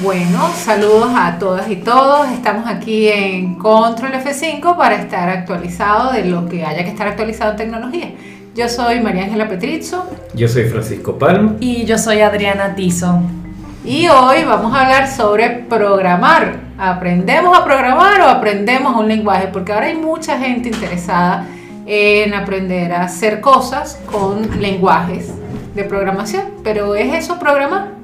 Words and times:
Bueno, 0.00 0.48
saludos 0.54 1.10
a 1.16 1.40
todas 1.40 1.68
y 1.68 1.74
todos. 1.74 2.30
Estamos 2.30 2.68
aquí 2.68 3.08
en 3.08 3.56
Control 3.56 4.12
F5 4.12 4.76
para 4.76 4.94
estar 4.94 5.28
actualizado 5.28 6.12
de 6.12 6.24
lo 6.24 6.48
que 6.48 6.64
haya 6.64 6.84
que 6.84 6.90
estar 6.90 7.08
actualizado 7.08 7.50
en 7.52 7.56
tecnología. 7.56 8.12
Yo 8.54 8.68
soy 8.68 9.00
María 9.00 9.24
Ángela 9.24 9.48
Petrizzo. 9.48 10.08
Yo 10.34 10.46
soy 10.46 10.66
Francisco 10.66 11.18
Palm. 11.18 11.56
Y 11.58 11.84
yo 11.84 11.98
soy 11.98 12.20
Adriana 12.20 12.76
Tizo. 12.76 13.22
Y 13.84 14.06
hoy 14.06 14.44
vamos 14.44 14.72
a 14.72 14.82
hablar 14.82 15.10
sobre 15.10 15.50
programar. 15.50 16.60
¿Aprendemos 16.78 17.58
a 17.58 17.64
programar 17.64 18.20
o 18.20 18.28
aprendemos 18.28 18.94
un 18.94 19.08
lenguaje? 19.08 19.48
Porque 19.48 19.72
ahora 19.72 19.86
hay 19.86 19.96
mucha 19.96 20.38
gente 20.38 20.68
interesada 20.68 21.44
en 21.86 22.34
aprender 22.34 22.92
a 22.92 23.02
hacer 23.02 23.40
cosas 23.40 23.98
con 24.12 24.60
lenguajes 24.60 25.32
de 25.74 25.82
programación. 25.82 26.44
Pero 26.62 26.94
¿es 26.94 27.12
eso 27.14 27.40
programar? 27.40 27.97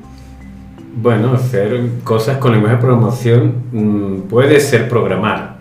Bueno, 0.96 1.32
hacer 1.34 1.88
cosas 2.04 2.38
con 2.38 2.52
lenguaje 2.52 2.76
de 2.76 2.82
programación 2.82 3.54
mm, 3.72 4.28
puede 4.28 4.60
ser 4.60 4.88
programar, 4.88 5.56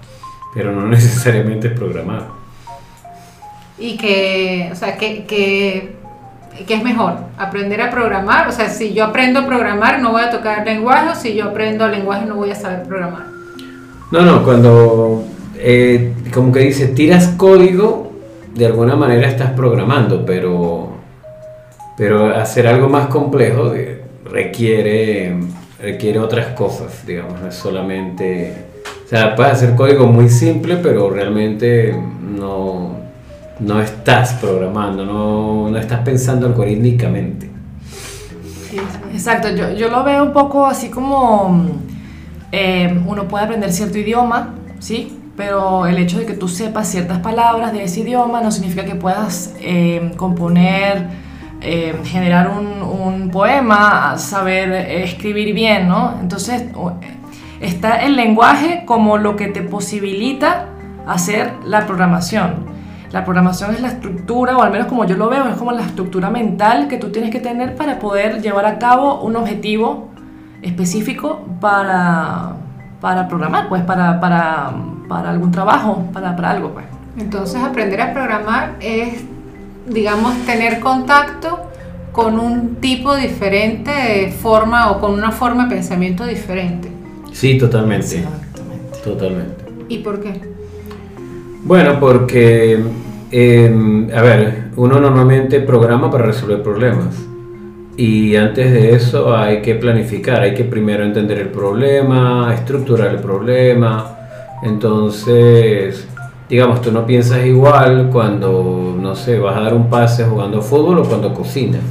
pero 0.53 0.71
no 0.71 0.87
necesariamente 0.87 1.67
es 1.67 1.73
programar. 1.73 2.27
Y 3.79 3.97
que, 3.97 4.69
o 4.71 4.75
sea, 4.75 4.95
que, 4.97 5.25
que, 5.25 5.95
que, 6.67 6.73
es 6.75 6.83
mejor, 6.83 7.15
aprender 7.37 7.81
a 7.81 7.89
programar. 7.89 8.47
O 8.47 8.51
sea, 8.51 8.69
si 8.69 8.93
yo 8.93 9.05
aprendo 9.05 9.39
a 9.39 9.47
programar 9.47 9.99
no 9.99 10.11
voy 10.11 10.21
a 10.21 10.29
tocar 10.29 10.65
lenguaje, 10.65 11.09
o 11.09 11.15
si 11.15 11.33
yo 11.33 11.45
aprendo 11.45 11.87
lenguaje 11.87 12.25
no 12.27 12.35
voy 12.35 12.51
a 12.51 12.55
saber 12.55 12.83
programar. 12.83 13.23
No, 14.11 14.21
no, 14.21 14.43
cuando, 14.43 15.25
eh, 15.57 16.13
como 16.31 16.51
que 16.51 16.59
dice, 16.59 16.87
tiras 16.89 17.29
código, 17.29 18.13
de 18.53 18.67
alguna 18.67 18.95
manera 18.95 19.27
estás 19.27 19.51
programando, 19.51 20.23
pero, 20.23 20.91
pero 21.97 22.27
hacer 22.35 22.67
algo 22.67 22.87
más 22.87 23.07
complejo... 23.07 23.71
De, 23.71 24.02
requiere, 24.33 25.37
requiere 25.79 26.19
otras 26.19 26.47
cosas, 26.47 27.05
digamos, 27.05 27.39
no 27.39 27.47
es 27.47 27.55
solamente... 27.55 28.65
O 29.05 29.07
sea, 29.07 29.35
puedes 29.35 29.53
hacer 29.53 29.75
código 29.75 30.07
muy 30.07 30.27
simple, 30.27 30.77
pero 30.77 31.09
realmente 31.11 31.95
no, 32.21 32.95
no 33.59 33.79
estás 33.79 34.33
programando, 34.33 35.05
no, 35.05 35.69
no 35.69 35.77
estás 35.77 35.99
pensando 35.99 36.47
algorítmicamente. 36.47 37.51
Exacto, 39.13 39.49
yo, 39.55 39.71
yo, 39.73 39.89
lo 39.89 40.03
veo 40.03 40.23
un 40.23 40.33
poco 40.33 40.65
así 40.65 40.89
como 40.89 41.67
eh, 42.51 42.99
uno 43.05 43.27
puede 43.27 43.45
aprender 43.45 43.71
cierto 43.71 43.99
idioma, 43.99 44.55
¿sí? 44.79 45.19
Pero 45.37 45.85
el 45.85 45.99
hecho 45.99 46.17
de 46.17 46.25
que 46.25 46.33
tú 46.33 46.47
sepas 46.47 46.87
ciertas 46.87 47.19
palabras 47.19 47.71
de 47.71 47.83
ese 47.83 47.99
idioma 47.99 48.41
no 48.41 48.51
significa 48.51 48.83
que 48.83 48.95
puedas 48.95 49.53
eh, 49.59 50.11
componer 50.17 51.22
eh, 51.63 51.95
generar 52.03 52.49
un, 52.49 52.81
un, 52.81 53.29
poema, 53.29 54.17
saber 54.17 54.71
escribir 54.73 55.53
bien, 55.55 55.87
¿no? 55.87 56.17
Entonces 56.19 56.65
está 57.61 58.03
el 58.03 58.15
lenguaje 58.15 58.83
como 58.85 59.17
lo 59.17 59.35
que 59.35 59.47
te 59.47 59.61
posibilita 59.61 60.67
hacer 61.07 61.53
la 61.65 61.85
programación. 61.85 62.65
La 63.11 63.23
programación 63.23 63.75
es 63.75 63.81
la 63.81 63.89
estructura, 63.89 64.57
o 64.57 64.63
al 64.63 64.71
menos 64.71 64.87
como 64.87 65.05
yo 65.05 65.15
lo 65.15 65.29
veo, 65.29 65.47
es 65.47 65.55
como 65.55 65.71
la 65.71 65.83
estructura 65.83 66.29
mental 66.29 66.87
que 66.87 66.97
tú 66.97 67.11
tienes 67.11 67.31
que 67.31 67.39
tener 67.39 67.75
para 67.75 67.99
poder 67.99 68.41
llevar 68.41 68.65
a 68.65 68.79
cabo 68.79 69.21
un 69.21 69.35
objetivo 69.35 70.09
específico 70.63 71.45
para, 71.61 72.53
para 72.99 73.27
programar, 73.27 73.69
pues 73.69 73.83
para, 73.83 74.19
para, 74.19 74.73
para 75.07 75.29
algún 75.29 75.51
trabajo, 75.51 76.07
para, 76.11 76.35
para 76.35 76.51
algo. 76.51 76.71
Pues. 76.73 76.85
Entonces 77.17 77.61
aprender 77.61 78.01
a 78.01 78.13
programar 78.13 78.77
es 78.79 79.23
digamos, 79.87 80.35
tener 80.45 80.79
contacto 80.79 81.59
con 82.11 82.39
un 82.39 82.75
tipo 82.75 83.15
diferente 83.15 83.91
de 83.91 84.31
forma 84.31 84.91
o 84.91 84.99
con 84.99 85.13
una 85.13 85.31
forma 85.31 85.65
de 85.65 85.75
pensamiento 85.75 86.25
diferente. 86.25 86.89
Sí, 87.31 87.57
totalmente. 87.57 88.23
Totalmente. 89.03 89.65
¿Y 89.89 89.97
por 89.97 90.21
qué? 90.21 90.39
Bueno, 91.63 91.99
porque, 91.99 92.79
em, 93.31 94.09
a 94.13 94.21
ver, 94.21 94.69
uno 94.75 94.99
normalmente 94.99 95.59
programa 95.59 96.11
para 96.11 96.25
resolver 96.25 96.61
problemas. 96.61 97.15
Y 97.97 98.35
antes 98.35 98.71
de 98.71 98.95
eso 98.95 99.35
hay 99.35 99.61
que 99.61 99.75
planificar, 99.75 100.41
hay 100.41 100.53
que 100.53 100.63
primero 100.63 101.03
entender 101.03 101.39
el 101.39 101.49
problema, 101.49 102.53
estructurar 102.53 103.11
el 103.11 103.19
problema. 103.19 104.17
Entonces, 104.63 106.07
digamos, 106.53 106.83
tú 106.83 106.91
no 106.91 107.03
piensas 107.03 107.43
igual 107.47 108.09
cuando, 108.11 108.95
no 108.95 109.15
sé, 109.15 109.39
vas 109.39 109.57
a 109.57 109.61
dar 109.61 109.73
un 109.73 109.89
pase 109.89 110.23
jugando 110.23 110.61
fútbol 110.61 110.99
o 110.99 111.03
cuando 111.03 111.33
cocinas. 111.33 111.81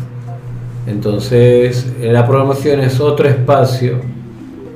Entonces, 0.87 1.93
la 2.01 2.25
programación 2.25 2.79
es 2.79 3.01
otro 3.01 3.29
espacio 3.29 3.99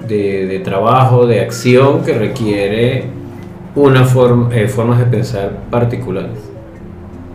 de, 0.09 0.61
trabajo, 0.65 1.29
de 1.29 1.41
acción 1.41 2.03
que 2.03 2.15
requiere 2.15 3.05
una 3.77 4.03
forma, 4.03 4.53
eh, 4.53 4.67
formas 4.67 4.99
de 4.99 5.05
pensar 5.05 5.51
particulares. 5.71 6.37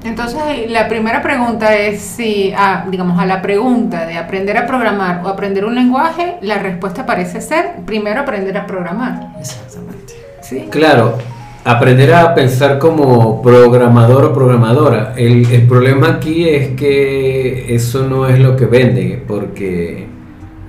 Entonces, 0.04 0.70
la 0.70 0.90
primera 0.90 1.22
pregunta 1.22 1.74
es 1.78 2.02
si, 2.02 2.52
ah, 2.54 2.86
digamos, 2.92 3.18
a 3.18 3.26
la 3.26 3.42
pregunta 3.42 4.06
de 4.06 4.18
aprender 4.18 4.58
a 4.58 4.68
programar 4.68 5.22
o 5.24 5.30
aprender 5.30 5.64
un 5.64 5.74
lenguaje, 5.74 6.36
la 6.42 6.58
respuesta 6.58 7.06
parece 7.06 7.40
ser 7.40 7.76
primero 7.86 8.20
aprender 8.20 8.58
a 8.58 8.68
programar. 8.68 9.30
Exactamente. 9.40 10.16
¿Sí? 10.42 10.68
Claro, 10.70 11.18
aprender 11.64 12.14
a 12.14 12.34
pensar 12.34 12.80
como 12.80 13.42
programador 13.42 14.26
o 14.26 14.34
programadora. 14.34 15.14
El, 15.16 15.46
el, 15.52 15.68
problema 15.68 16.10
aquí 16.10 16.48
es 16.48 16.70
que 16.70 17.74
eso 17.74 18.08
no 18.08 18.28
es 18.28 18.40
lo 18.40 18.56
que 18.56 18.66
vende, 18.66 19.22
porque, 19.28 20.08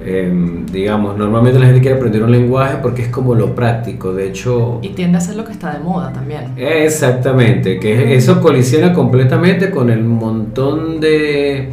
em, 0.04 0.66
digamos, 0.66 1.16
normalmente 1.16 1.58
la 1.58 1.66
gente 1.66 1.80
quiere 1.80 1.96
aprender 1.96 2.22
un 2.22 2.30
lenguaje 2.30 2.76
porque 2.82 3.02
es 3.02 3.08
como 3.08 3.34
lo 3.34 3.54
práctico, 3.54 4.12
de 4.12 4.28
hecho... 4.28 4.80
Y 4.82 4.90
tiende 4.90 5.18
a 5.18 5.20
ser 5.20 5.36
lo 5.36 5.44
que 5.44 5.52
está 5.52 5.72
de 5.72 5.80
moda 5.80 6.12
también. 6.12 6.52
Exactamente, 6.56 7.78
que 7.78 8.14
eso 8.14 8.40
colisiona 8.40 8.92
completamente 8.92 9.70
con 9.70 9.88
el 9.88 10.04
montón 10.04 11.00
de 11.00 11.70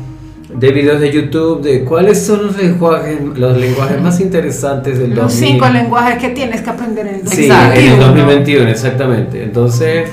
de 0.53 0.71
videos 0.71 0.99
de 0.99 1.11
YouTube 1.11 1.61
de 1.61 1.83
cuáles 1.83 2.25
son 2.25 2.47
los 2.47 2.57
lenguajes, 2.57 3.19
los 3.35 3.57
lenguajes 3.57 4.01
más 4.01 4.19
interesantes 4.19 4.97
del 4.97 5.15
Los 5.15 5.31
cinco 5.31 5.67
lenguajes 5.69 6.17
que 6.17 6.29
tienes 6.29 6.61
que 6.61 6.69
aprender 6.69 7.07
en 7.07 7.15
el 7.15 7.23
2021. 7.23 7.73
Sí, 7.75 7.79
en 7.79 7.93
el 7.93 7.99
2021, 7.99 8.69
exactamente. 8.69 9.43
Entonces, 9.43 10.09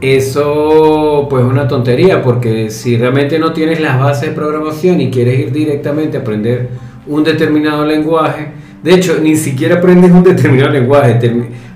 eso 0.00 1.26
pues 1.28 1.44
es 1.44 1.50
una 1.50 1.68
tontería 1.68 2.22
porque 2.22 2.70
si 2.70 2.96
realmente 2.96 3.38
no 3.38 3.52
tienes 3.52 3.80
las 3.80 4.00
bases 4.00 4.30
de 4.30 4.34
programación 4.34 5.00
y 5.00 5.10
quieres 5.10 5.40
ir 5.40 5.52
directamente 5.52 6.16
a 6.16 6.20
aprender 6.20 6.68
un 7.06 7.24
determinado 7.24 7.84
lenguaje, 7.84 8.48
de 8.82 8.94
hecho, 8.94 9.18
ni 9.20 9.34
siquiera 9.36 9.76
aprendes 9.76 10.12
un 10.12 10.22
determinado 10.22 10.70
lenguaje, 10.70 11.18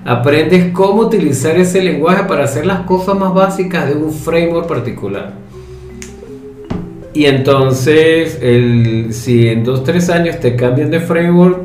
aprendes 0.05 0.71
cómo 0.71 1.01
utilizar 1.01 1.57
ese 1.57 1.83
lenguaje 1.83 2.23
para 2.23 2.45
hacer 2.45 2.65
las 2.65 2.81
cosas 2.81 3.17
más 3.17 3.33
básicas 3.33 3.87
de 3.87 3.95
un 3.95 4.11
framework 4.11 4.67
particular. 4.67 5.33
Y 7.13 7.25
entonces, 7.25 8.39
el, 8.41 9.13
si 9.13 9.47
en 9.47 9.63
2-3 9.63 10.09
años 10.09 10.39
te 10.39 10.55
cambian 10.55 10.89
de 10.89 10.99
framework, 10.99 11.61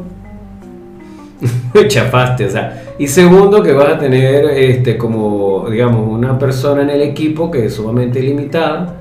chafaste, 1.88 2.46
o 2.46 2.50
sea. 2.50 2.82
Y 2.98 3.06
segundo, 3.06 3.62
que 3.62 3.72
vas 3.72 3.88
a 3.88 3.98
tener 3.98 4.44
este, 4.46 4.98
como, 4.98 5.68
digamos, 5.70 6.06
una 6.06 6.38
persona 6.38 6.82
en 6.82 6.90
el 6.90 7.02
equipo 7.02 7.50
que 7.50 7.66
es 7.66 7.74
sumamente 7.74 8.20
limitada, 8.20 8.96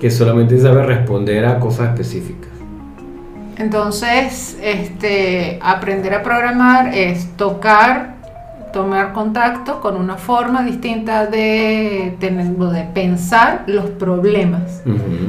que 0.00 0.10
solamente 0.10 0.58
sabe 0.58 0.84
responder 0.84 1.44
a 1.44 1.58
cosas 1.58 1.90
específicas. 1.90 2.50
Entonces, 3.58 4.58
este, 4.62 5.58
aprender 5.62 6.14
a 6.14 6.22
programar 6.22 6.94
es 6.94 7.36
tocar 7.36 8.13
tomar 8.74 9.12
contacto 9.12 9.80
con 9.80 9.96
una 9.96 10.16
forma 10.16 10.64
distinta 10.64 11.26
de, 11.26 12.16
de 12.20 12.86
pensar 12.92 13.62
los 13.68 13.86
problemas. 13.86 14.82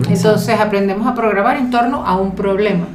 Entonces 0.09 0.59
aprendemos 0.59 1.05
a 1.07 1.13
programar 1.13 1.55
en 1.57 1.69
torno 1.69 2.03
a 2.05 2.17
un 2.17 2.35
problema. 2.35 2.85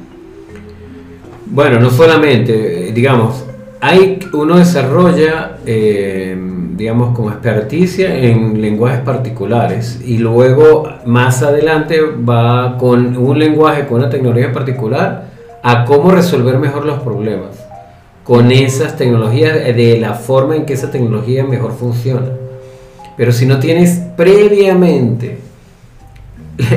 Bueno, 1.46 1.78
no 1.78 1.88
solamente, 1.90 2.90
digamos, 2.92 3.44
hay, 3.80 4.18
uno 4.32 4.58
desarrolla, 4.58 5.58
eh, 5.64 6.36
digamos, 6.76 7.14
como 7.14 7.30
experticia 7.30 8.14
en 8.14 8.60
lenguajes 8.60 9.00
particulares 9.00 10.00
y 10.04 10.18
luego 10.18 10.88
más 11.06 11.42
adelante 11.42 12.00
va 12.00 12.76
con 12.76 13.16
un 13.16 13.38
lenguaje, 13.38 13.86
con 13.86 13.98
una 14.00 14.10
tecnología 14.10 14.52
particular, 14.52 15.26
a 15.62 15.84
cómo 15.84 16.10
resolver 16.10 16.58
mejor 16.58 16.84
los 16.86 16.98
problemas 17.00 17.69
con 18.24 18.52
esas 18.52 18.96
tecnologías, 18.96 19.54
de 19.54 19.98
la 20.00 20.14
forma 20.14 20.56
en 20.56 20.66
que 20.66 20.74
esa 20.74 20.90
tecnología 20.90 21.44
mejor 21.44 21.72
funciona. 21.72 22.28
Pero 23.16 23.32
si 23.32 23.46
no 23.46 23.58
tienes 23.58 24.00
previamente 24.16 25.38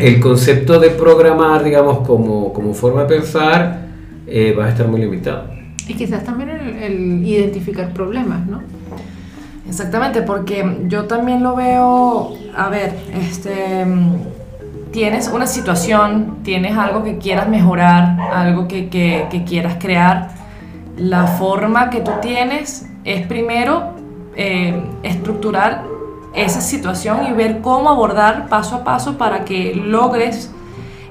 el 0.02 0.20
concepto 0.20 0.80
de 0.80 0.90
programar, 0.90 1.64
digamos, 1.64 2.00
como, 2.00 2.54
como 2.54 2.74
forma 2.74 3.04
de 3.04 3.16
pensar, 3.16 3.88
eh, 4.28 4.54
vas 4.58 4.68
a 4.68 4.70
estar 4.70 4.88
muy 4.88 5.02
limitado. 5.02 5.50
Y 5.88 5.94
quizás 5.96 6.24
también 6.24 6.50
el, 6.50 7.26
identificar 7.26 7.94
problemas, 7.94 8.46
¿no? 8.48 8.62
Exactamente, 9.68 10.22
porque 10.22 10.86
yo 10.88 11.06
también 11.06 11.44
lo 11.44 11.56
veo, 11.56 12.34
a 12.56 12.70
ver, 12.70 12.94
este, 13.14 13.86
tienes 14.92 15.30
una 15.34 15.48
situación, 15.48 16.38
tienes 16.44 16.78
algo 16.78 17.04
que 17.04 17.18
quieras 17.18 17.50
mejorar, 17.50 18.18
algo 18.34 18.68
que, 18.68 18.90
que, 18.90 19.26
que 19.32 19.44
quieras 19.44 19.78
crear, 19.80 20.43
la 20.98 21.28
forma 21.28 21.90
que 21.90 22.02
tú 22.02 22.12
tienes 22.22 22.88
es 23.04 23.26
primero 23.28 23.94
eh, 24.36 24.82
estructurar 25.04 25.84
esa 26.34 26.62
situación 26.62 27.28
y 27.28 27.34
ver 27.34 27.62
cómo 27.62 27.90
abordar 27.90 28.48
paso 28.48 28.78
a 28.78 28.84
paso 28.84 29.18
para 29.18 29.46
que 29.46 29.76
logres 29.76 30.52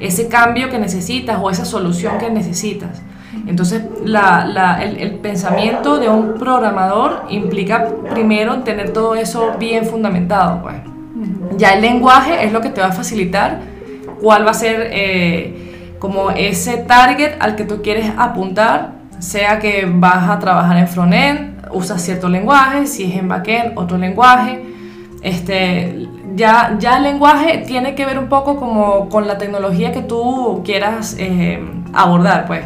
ese 0.01 0.29
cambio 0.29 0.69
que 0.69 0.79
necesitas 0.79 1.39
o 1.41 1.51
esa 1.51 1.65
solución 1.65 2.19
que 2.19 2.31
necesitas. 2.31 3.03
Entonces, 3.47 3.83
el, 4.05 5.19
pensamiento 5.23 5.99
de 5.99 6.09
un 6.09 6.35
programador 6.35 7.25
implica 7.31 7.89
primero 8.11 8.61
tener 8.61 8.93
todo 8.93 9.15
eso 9.15 9.53
bien 9.59 9.87
fundamentado. 9.87 10.63
Pues. 10.63 10.77
Ya 11.57 11.75
el 11.75 11.83
lenguaje 11.83 12.45
es 12.45 12.53
lo 12.53 12.61
que 12.61 12.71
te 12.71 12.81
va 12.81 12.89
a 12.89 12.93
facilitar 12.93 13.61
cuál 14.21 14.47
va 14.47 14.51
a 14.51 14.55
ser 14.55 14.89
eh, 14.93 15.97
como 15.99 16.31
ese 16.31 16.79
target 16.79 17.35
al 17.41 17.57
que 17.57 17.65
tú 17.65 17.83
quieres 17.83 18.11
apuntar, 18.17 19.02
sea 19.23 19.61
que 19.61 19.87
vas 19.89 20.29
a 20.29 20.39
trabajar 20.39 20.77
en 20.77 20.89
frontend, 20.89 21.69
usas 21.71 22.03
cierto 22.03 22.29
lenguaje, 22.29 22.87
si 22.87 23.05
es 23.05 23.17
en 23.17 23.29
backend, 23.29 23.79
otro 23.79 23.97
lenguaje. 23.97 24.65
Este, 25.23 26.09
ya, 26.35 26.77
ya 26.81 26.97
el 26.97 27.05
lenguaje 27.05 27.59
tiene 27.59 27.95
que 27.95 28.05
ver 28.05 28.19
un 28.19 28.29
poco 28.29 28.57
como 28.57 29.09
con 29.09 29.29
la 29.29 29.39
tecnología 29.39 29.93
que 29.93 30.03
tú 30.03 30.63
quieras 30.65 31.15
eh, 31.19 31.63
abordar, 31.93 32.47
pues. 32.47 32.65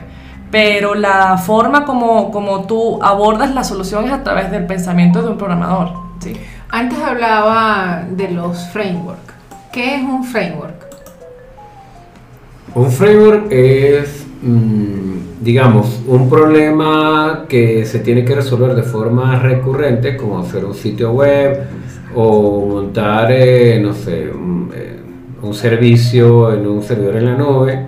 Pero 0.50 0.94
la 0.94 1.36
forma 1.36 1.84
como, 1.84 2.30
como 2.30 2.64
tú 2.64 3.02
abordas 3.02 3.54
la 3.54 3.62
solución 3.62 4.06
es 4.06 4.12
a 4.12 4.22
través 4.22 4.50
del 4.50 4.64
pensamiento 4.66 5.20
de 5.20 5.28
un 5.28 5.36
programador. 5.36 5.92
¿sí? 6.20 6.34
Antes 6.70 6.98
hablaba 7.00 8.04
de 8.08 8.30
los 8.30 8.66
frameworks. 8.68 9.34
¿Qué 9.72 9.96
es 9.96 10.02
un 10.02 10.24
framework? 10.24 10.86
Un 12.74 12.90
framework 12.90 13.52
es, 13.52 14.25
digamos, 15.40 16.02
un 16.06 16.28
problema 16.28 17.46
que 17.48 17.84
se 17.84 18.00
tiene 18.00 18.24
que 18.24 18.34
resolver 18.34 18.74
de 18.74 18.82
forma 18.82 19.38
recurrente, 19.38 20.16
como 20.16 20.38
hacer 20.38 20.64
un 20.64 20.74
sitio 20.74 21.12
web, 21.12 21.64
o 22.14 22.66
montar, 22.66 23.30
eh, 23.30 23.78
no 23.80 23.92
sé, 23.92 24.24
eh, 24.24 25.00
un, 25.42 25.54
servicio 25.54 26.52
en 26.52 26.66
un 26.66 26.82
servidor 26.82 27.16
en 27.16 27.24
la 27.26 27.36
nube, 27.36 27.86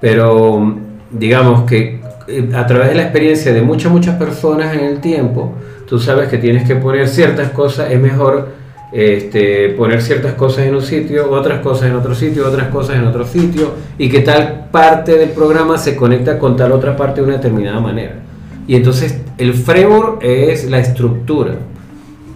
pero 0.00 0.76
digamos 1.10 1.62
que 1.62 2.00
eh, 2.28 2.50
a 2.54 2.66
través 2.66 2.88
de 2.90 2.94
la 2.94 3.02
experiencia 3.02 3.52
de 3.52 3.62
muchas, 3.62 3.90
muchas 3.90 4.16
personas 4.16 4.74
en 4.74 4.84
el 4.84 5.00
tiempo, 5.00 5.54
tú 5.88 5.98
sabes 5.98 6.28
que 6.28 6.38
tienes 6.38 6.66
que 6.66 6.76
poner 6.76 7.08
ciertas 7.08 7.50
cosas, 7.50 7.90
es 7.90 8.00
mejor 8.00 8.48
este, 8.92 9.70
poner 9.70 10.02
ciertas 10.02 10.34
cosas 10.34 10.66
en 10.66 10.74
un 10.74 10.82
sitio, 10.82 11.30
otras 11.30 11.60
cosas 11.60 11.90
en 11.90 11.96
otro 11.96 12.14
sitio, 12.14 12.46
otras 12.46 12.68
cosas 12.68 12.96
en 12.96 13.06
otro 13.06 13.26
sitio, 13.26 13.74
y 13.98 14.08
que 14.08 14.20
tal 14.20 14.68
parte 14.70 15.16
del 15.16 15.30
programa 15.30 15.78
se 15.78 15.96
conecta 15.96 16.38
con 16.38 16.56
tal 16.56 16.72
otra 16.72 16.96
parte 16.96 17.20
de 17.20 17.26
una 17.26 17.36
determinada 17.36 17.80
manera. 17.80 18.14
Y 18.66 18.76
entonces 18.76 19.20
el 19.38 19.54
framework 19.54 20.22
es 20.22 20.68
la 20.70 20.78
estructura 20.78 21.54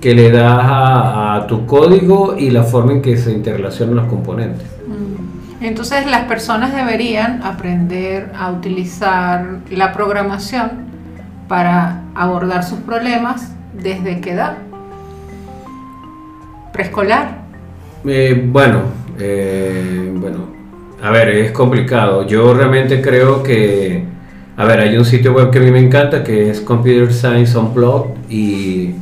que 0.01 0.15
le 0.15 0.31
das 0.31 0.61
a, 0.65 1.47
tu 1.49 1.67
código 1.67 2.37
y 2.37 2.51
la 2.51 2.65
forma 2.65 2.93
en 2.93 3.03
que 3.03 3.17
se 3.17 3.33
interrelacionan 3.33 3.95
los 3.95 4.07
componentes. 4.07 4.67
Mm. 4.87 5.65
Entonces 5.65 6.07
las 6.07 6.25
personas 6.25 6.75
deberían 6.75 7.43
aprender 7.43 8.33
a 8.37 8.51
utilizar 8.51 9.61
la 9.71 9.93
programación 9.93 10.71
para 11.49 12.03
abordar 12.15 12.65
sus 12.65 12.81
problemas 12.81 13.53
desde 13.75 14.21
qué 14.21 14.33
edad? 14.33 14.57
Preescolar. 16.73 17.43
Eh, 18.07 18.43
bueno, 18.47 18.81
eh, 19.19 20.11
bueno, 20.15 20.47
a 21.03 21.11
ver, 21.11 21.29
es 21.31 21.53
complicado. 21.53 22.27
Yo 22.27 22.55
realmente 22.55 23.01
creo 23.01 23.43
que, 23.43 24.05
a 24.57 24.65
ver, 24.65 24.81
hay 24.81 24.97
un 24.97 25.05
sitio 25.05 25.33
web 25.33 25.51
que 25.51 25.59
a 25.59 25.63
mí 25.63 25.71
me 25.71 25.81
encanta 25.81 26.25
que 26.25 26.51
es 26.51 26.61
Computer 26.61 27.13
Science 27.13 27.57
Unplugged 27.57 28.31
y 28.31 28.95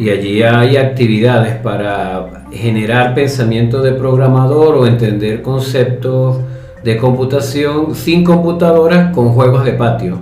y 0.00 0.08
allí 0.08 0.42
hay 0.42 0.76
actividades 0.76 1.56
para 1.56 2.44
generar 2.52 3.14
pensamiento 3.14 3.82
de 3.82 3.92
programador 3.92 4.76
o 4.76 4.86
entender 4.86 5.42
conceptos 5.42 6.38
de 6.82 6.96
computación 6.96 7.94
sin 7.94 8.24
computadoras 8.24 9.12
con 9.12 9.30
juegos 9.30 9.64
de 9.64 9.72
patio. 9.72 10.18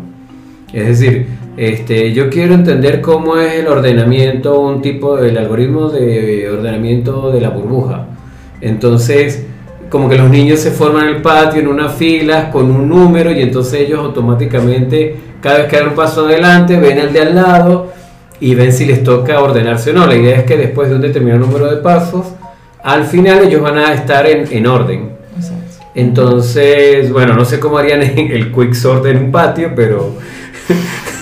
Es 0.72 0.88
decir, 0.88 1.28
este, 1.58 2.12
yo 2.12 2.30
quiero 2.30 2.54
entender 2.54 3.00
cómo 3.00 3.36
es 3.36 3.54
el 3.54 3.66
ordenamiento, 3.66 4.60
un 4.60 4.80
tipo, 4.80 5.18
el 5.18 5.36
algoritmo 5.36 5.90
de 5.90 6.48
ordenamiento 6.48 7.32
de 7.32 7.40
la 7.40 7.50
burbuja. 7.50 8.06
Entonces, 8.60 9.44
como 9.90 10.08
que 10.08 10.16
los 10.16 10.30
niños 10.30 10.60
se 10.60 10.70
forman 10.70 11.08
en 11.08 11.16
el 11.16 11.22
patio 11.22 11.60
en 11.60 11.66
una 11.66 11.88
fila 11.88 12.52
con 12.52 12.70
un 12.70 12.88
número 12.88 13.32
y 13.32 13.40
entonces 13.42 13.80
ellos 13.80 13.98
automáticamente, 13.98 15.16
cada 15.40 15.58
vez 15.58 15.66
que 15.66 15.78
dan 15.78 15.88
un 15.88 15.94
paso 15.96 16.26
adelante, 16.26 16.78
ven 16.78 17.00
al 17.00 17.12
de 17.12 17.20
al 17.22 17.34
lado 17.34 17.92
y 18.38 18.54
ven 18.54 18.72
si 18.72 18.84
les 18.84 19.02
toca 19.02 19.40
ordenarse 19.40 19.90
o 19.90 19.94
no. 19.94 20.06
La 20.06 20.14
idea 20.14 20.36
es 20.36 20.44
que 20.44 20.56
después 20.56 20.88
de 20.88 20.94
un 20.94 21.00
determinado 21.00 21.44
número 21.44 21.68
de 21.74 21.78
pasos, 21.78 22.26
al 22.84 23.04
final 23.04 23.42
ellos 23.44 23.62
van 23.62 23.78
a 23.78 23.94
estar 23.94 24.28
en, 24.28 24.64
orden. 24.64 25.10
Entonces, 25.96 27.12
bueno, 27.12 27.34
no 27.34 27.44
sé 27.44 27.58
cómo 27.58 27.78
harían 27.78 28.00
el 28.16 28.52
quick 28.52 28.74
sort 28.74 29.06
en 29.06 29.16
un 29.16 29.32
patio, 29.32 29.72
pero 29.74 30.14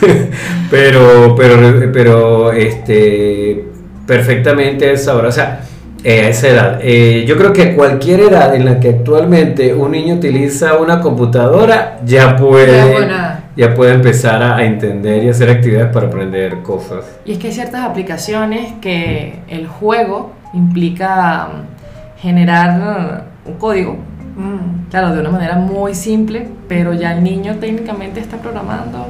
pero 0.70 1.34
pero 1.36 1.92
pero 1.92 2.52
este 2.52 3.64
perfectamente 4.06 4.88
a 4.88 4.92
esa 4.92 5.16
hora, 5.16 5.28
o 5.28 5.32
sea, 5.32 5.60
eh, 6.04 6.20
a 6.20 6.28
esa 6.28 6.48
edad. 6.48 6.78
Eh, 6.82 7.24
yo 7.26 7.36
creo 7.36 7.52
que 7.52 7.74
cualquier 7.74 8.20
edad 8.20 8.54
en 8.54 8.64
la 8.64 8.78
que 8.78 8.90
actualmente 8.90 9.74
un 9.74 9.90
niño 9.90 10.14
utiliza 10.14 10.74
una 10.78 11.00
computadora 11.00 11.98
ya 12.04 12.36
puede 12.36 13.08
ya 13.56 13.74
puede 13.74 13.94
empezar 13.94 14.42
a, 14.42 14.62
entender 14.64 15.24
y 15.24 15.30
hacer 15.30 15.50
actividades 15.50 15.90
para 15.92 16.08
aprender 16.08 16.62
cosas. 16.62 17.04
Y 17.24 17.32
es 17.32 17.38
que 17.38 17.48
hay 17.48 17.54
ciertas 17.54 17.84
aplicaciones 17.84 18.74
que 18.82 19.40
el 19.48 19.66
juego 19.66 20.32
implica 20.52 21.48
mm, 21.48 22.20
generar 22.20 23.24
un 23.46 23.54
código, 23.54 23.94
mm. 24.36 24.90
claro, 24.90 25.14
de 25.14 25.20
una 25.20 25.30
manera 25.30 25.56
muy 25.56 25.94
simple, 25.94 26.46
pero 26.68 26.92
ya 26.92 27.14
el 27.16 27.24
niño 27.24 27.56
técnicamente 27.56 28.20
está 28.20 28.36
programando 28.36 29.06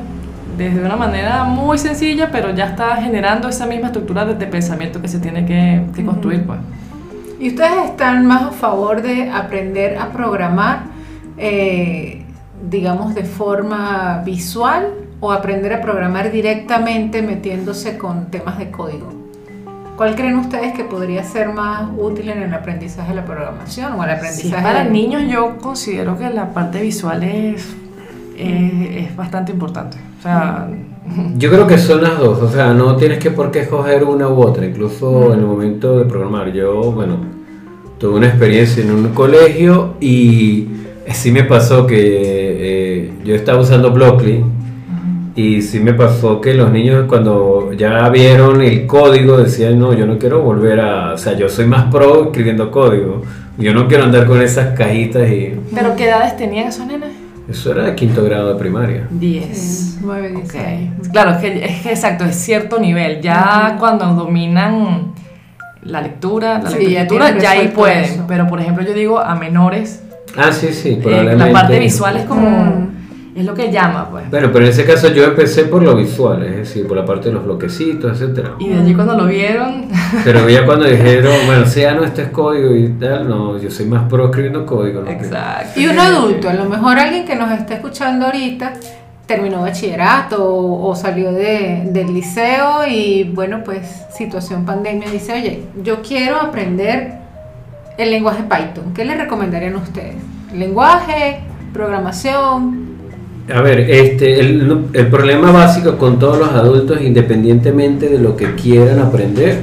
desde 0.57 0.85
una 0.85 0.97
manera 0.97 1.45
muy 1.45 1.79
sencilla, 1.79 2.31
pero 2.31 2.55
ya 2.55 2.67
está 2.67 2.97
generando 2.97 3.49
esa 3.49 3.67
misma 3.67 3.89
estructura 3.89 4.25
de, 4.25 4.47
pensamiento 4.47 5.01
que 5.01 5.09
se 5.09 5.19
tiene 5.19 5.45
que, 5.45 6.05
construir. 6.05 6.45
Pues. 6.47 6.61
¿Y 7.39 7.49
ustedes 7.49 7.91
están 7.91 8.27
más 8.27 8.43
a 8.43 8.51
favor 8.51 9.03
de 9.03 9.31
aprender 9.31 9.99
a 9.99 10.11
programar? 10.11 10.85
Eh, 11.39 12.23
digamos, 12.69 13.15
de 13.15 13.25
forma 13.25 14.23
visual 14.25 14.89
o 15.21 15.33
aprender 15.33 15.73
a 15.73 15.81
programar 15.81 16.31
directamente 16.31 17.23
metiéndose 17.23 17.97
con 17.99 18.31
temas 18.31 18.59
de 18.59 18.71
código? 18.71 19.13
¿Cuál 19.97 20.15
creen 20.15 20.37
ustedes 20.37 20.75
que 20.75 20.85
podría 20.85 21.25
ser 21.25 21.49
más 21.49 21.89
útil 21.97 22.29
en 22.29 22.43
el 22.43 22.53
aprendizaje 22.53 23.11
de 23.11 23.15
la 23.15 23.25
programación 23.25 23.95
o 23.95 24.05
el 24.05 24.11
aprendizaje? 24.11 24.63
para 24.63 24.85
niños 24.85 25.23
yo 25.27 25.57
considero 25.57 26.19
que 26.19 26.29
la 26.29 26.53
parte 26.53 26.83
visual 26.83 27.23
es, 27.23 27.75
es, 28.37 29.17
bastante 29.17 29.53
importante. 29.53 29.97
Sea, 30.27 30.69
yo 31.39 31.51
creo 31.51 31.69
que 31.69 31.79
son 31.79 32.03
las 32.03 32.19
dos, 32.19 32.43
o 32.43 32.51
sea, 32.51 32.75
no 32.75 32.97
tienes 32.97 33.19
que 33.19 33.31
por 33.31 33.53
qué 33.53 33.61
escoger 33.61 34.03
una 34.03 34.29
u 34.29 34.41
otra, 34.41 34.67
incluso 34.67 35.33
en 35.33 35.39
el 35.39 35.47
momento 35.47 35.99
de 36.01 36.05
programar. 36.05 36.53
Yo, 36.53 36.91
bueno, 36.91 37.19
tuve 37.99 38.17
una 38.17 38.27
experiencia 38.27 38.83
en 38.83 38.91
un 38.91 39.09
colegio 39.11 39.95
y 40.01 40.67
sí 41.13 41.31
me 41.31 41.45
pasó 41.45 41.87
que 41.87 41.97
eh, 42.01 43.13
yo 43.25 43.37
estaba 43.37 43.61
usando 43.61 43.93
Blockly 43.93 44.43
y 45.37 45.63
sí 45.63 45.79
me 45.79 45.95
pasó 45.95 46.41
que 46.41 46.55
los 46.55 46.73
niños 46.73 47.05
cuando 47.07 47.73
ya 47.75 48.09
vieron 48.09 48.61
el 48.61 48.85
código 48.89 49.37
decían, 49.37 49.79
no, 49.79 49.95
yo 49.95 50.07
no 50.07 50.19
quiero 50.19 50.43
volver 50.43 50.81
a, 50.81 51.13
o 51.13 51.19
sea, 51.19 51.35
yo 51.35 51.49
soy 51.49 51.67
más 51.67 51.85
pro 51.85 52.25
escribiendo 52.25 52.73
código, 52.73 53.23
yo 53.59 53.73
no 53.73 53.87
quiero 53.87 54.03
andar 54.03 54.27
con 54.27 54.43
esas 54.43 54.77
cajitas 54.77 55.31
y... 55.31 55.55
¿Pero 55.73 55.95
qué 55.95 56.09
edades 56.09 56.37
tenían 56.37 56.67
esos 56.67 56.85
nenes? 56.85 57.26
Eso 57.49 57.73
era 57.73 57.85
de 57.85 57.95
quinto 57.95 58.25
grado 58.25 58.53
de 58.53 58.59
primaria. 58.59 59.07
10. 59.11 59.99
9, 60.03 60.29
10. 60.29 61.11
Claro, 61.13 61.31
es 61.33 61.37
que, 61.39 61.65
es 61.65 61.83
que, 61.83 61.91
exacto, 61.91 62.25
es 62.25 62.35
cierto 62.35 62.81
nivel. 62.81 63.21
Ya 63.21 63.77
cuando 63.79 64.07
dominan 64.15 65.13
la 65.83 66.01
lectura, 66.03 66.61
la 66.61 66.71
lectura, 66.71 67.39
ya, 67.39 67.53
ahí 67.53 67.69
pueden. 67.69 68.25
Pero 68.27 68.49
por 68.49 68.61
ejemplo, 68.61 68.85
yo 68.85 68.93
digo 68.93 69.21
a 69.21 69.37
menores 69.37 70.03
Ah, 70.37 70.53
sí, 70.53 70.73
sí, 70.73 70.99
probablemente. 71.03 71.45
Eh, 71.45 71.47
la 71.47 71.53
parte 71.53 71.79
visual 71.79 72.17
es 72.19 72.25
como... 72.25 72.96
Es 73.37 73.45
lo 73.45 73.53
que 73.53 73.71
llama, 73.71 74.09
pues. 74.11 74.31
Bueno, 74.31 74.49
pero 74.51 74.65
en 74.65 74.71
ese 74.71 74.87
caso 74.87 75.13
yo 75.13 75.25
empecé 75.25 75.65
por 75.65 75.83
lo 75.83 75.95
visual, 75.95 76.43
es 76.43 76.57
decir, 76.57 76.87
por 76.87 76.97
la 76.97 77.05
parte 77.05 77.29
de 77.29 77.35
los 77.35 77.45
bloquecitos, 77.45 78.11
etcétera. 78.13 78.55
Y 78.59 78.71
de 78.71 78.81
allí 78.81 78.95
cuando 78.95 79.15
lo 79.15 79.27
vieron... 79.27 79.89
Pero 80.25 80.49
ya 80.49 80.65
cuando 80.65 80.87
dijeron, 80.89 81.35
bueno, 81.45 81.67
sea 81.67 81.93
no, 81.93 82.05
este 82.05 82.23
es 82.23 82.29
código 82.31 82.75
y 82.75 82.89
tal, 82.99 83.29
no, 83.29 83.59
yo 83.59 83.71
soy 83.71 83.85
más 83.85 84.09
pro 84.09 84.27
escribiendo 84.27 84.65
código. 84.65 85.03
¿no? 85.03 85.11
Exacto. 85.11 85.79
Y 85.79 85.87
un 85.87 85.99
adulto, 85.99 86.49
a 86.49 86.55
lo 86.55 86.65
mejor 86.65 86.99
alguien 86.99 87.27
que 87.27 87.37
nos 87.37 87.51
está 87.51 87.75
escuchando 87.75 88.25
ahorita, 88.25 88.73
terminó 89.27 89.61
bachillerato 89.61 90.43
o, 90.43 90.97
salió 90.97 91.31
de, 91.31 91.83
del 91.91 92.15
liceo 92.15 92.87
y 92.89 93.25
bueno, 93.35 93.63
pues 93.65 94.07
situación 94.17 94.65
pandemia, 94.65 95.11
dice, 95.11 95.35
oye, 95.35 95.63
yo 95.83 96.01
quiero 96.01 96.41
aprender 96.41 97.19
el 97.99 98.11
lenguaje 98.11 98.45
Python. 98.45 98.95
¿Qué 98.95 99.05
le 99.05 99.15
recomendarían 99.15 99.77
ustedes? 99.77 100.17
¿Lenguaje? 100.55 101.41
¿Programación? 101.75 102.96
A 103.55 103.61
ver, 103.61 103.81
este, 103.81 104.41
el, 104.41 104.87
el, 104.93 105.07
problema 105.07 105.53
básico 105.53 105.97
con 105.97 106.19
todos 106.19 106.39
los 106.39 106.49
adultos, 106.51 107.01
independientemente 107.01 108.09
de 108.09 108.19
lo 108.19 108.37
que 108.37 108.55
quieran 108.55 108.99
aprender, 108.99 109.61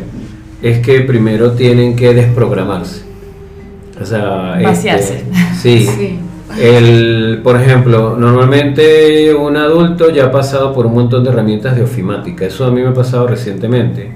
es 0.62 0.80
que 0.80 1.02
primero 1.02 1.52
tienen 1.52 1.96
que 1.96 2.13
desprogramarse. 2.13 3.04
O 4.02 4.06
sea, 4.06 4.58
vaciarse. 4.63 5.24
Este, 5.56 5.56
sí. 5.62 6.20
El, 6.60 7.42
por 7.44 7.60
ejemplo, 7.60 8.16
normalmente 8.18 9.34
un 9.34 9.58
adulto 9.58 10.12
ya 10.12 10.25
ha 10.25 10.32
pasado 10.32 10.74
por 10.74 10.86
un 10.86 10.94
montón 10.94 11.24
de 11.24 11.32
herramientas 11.32 11.75
de 11.75 11.84
ofimática. 11.84 12.46
Eso 12.46 12.66
a 12.66 12.72
mí 12.72 12.82
me 12.82 12.90
ha 12.90 12.94
pasado 12.94 13.28
recientemente. 13.28 14.12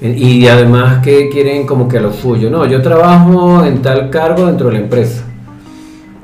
Y 0.00 0.46
además 0.48 1.02
que 1.02 1.28
quieren 1.28 1.66
como 1.66 1.88
que 1.88 1.98
a 1.98 2.00
lo 2.00 2.12
suyo. 2.12 2.50
No, 2.50 2.66
yo 2.66 2.82
trabajo 2.82 3.64
en 3.64 3.80
tal 3.82 4.10
cargo 4.10 4.46
dentro 4.46 4.66
de 4.68 4.74
la 4.74 4.80
empresa. 4.80 5.24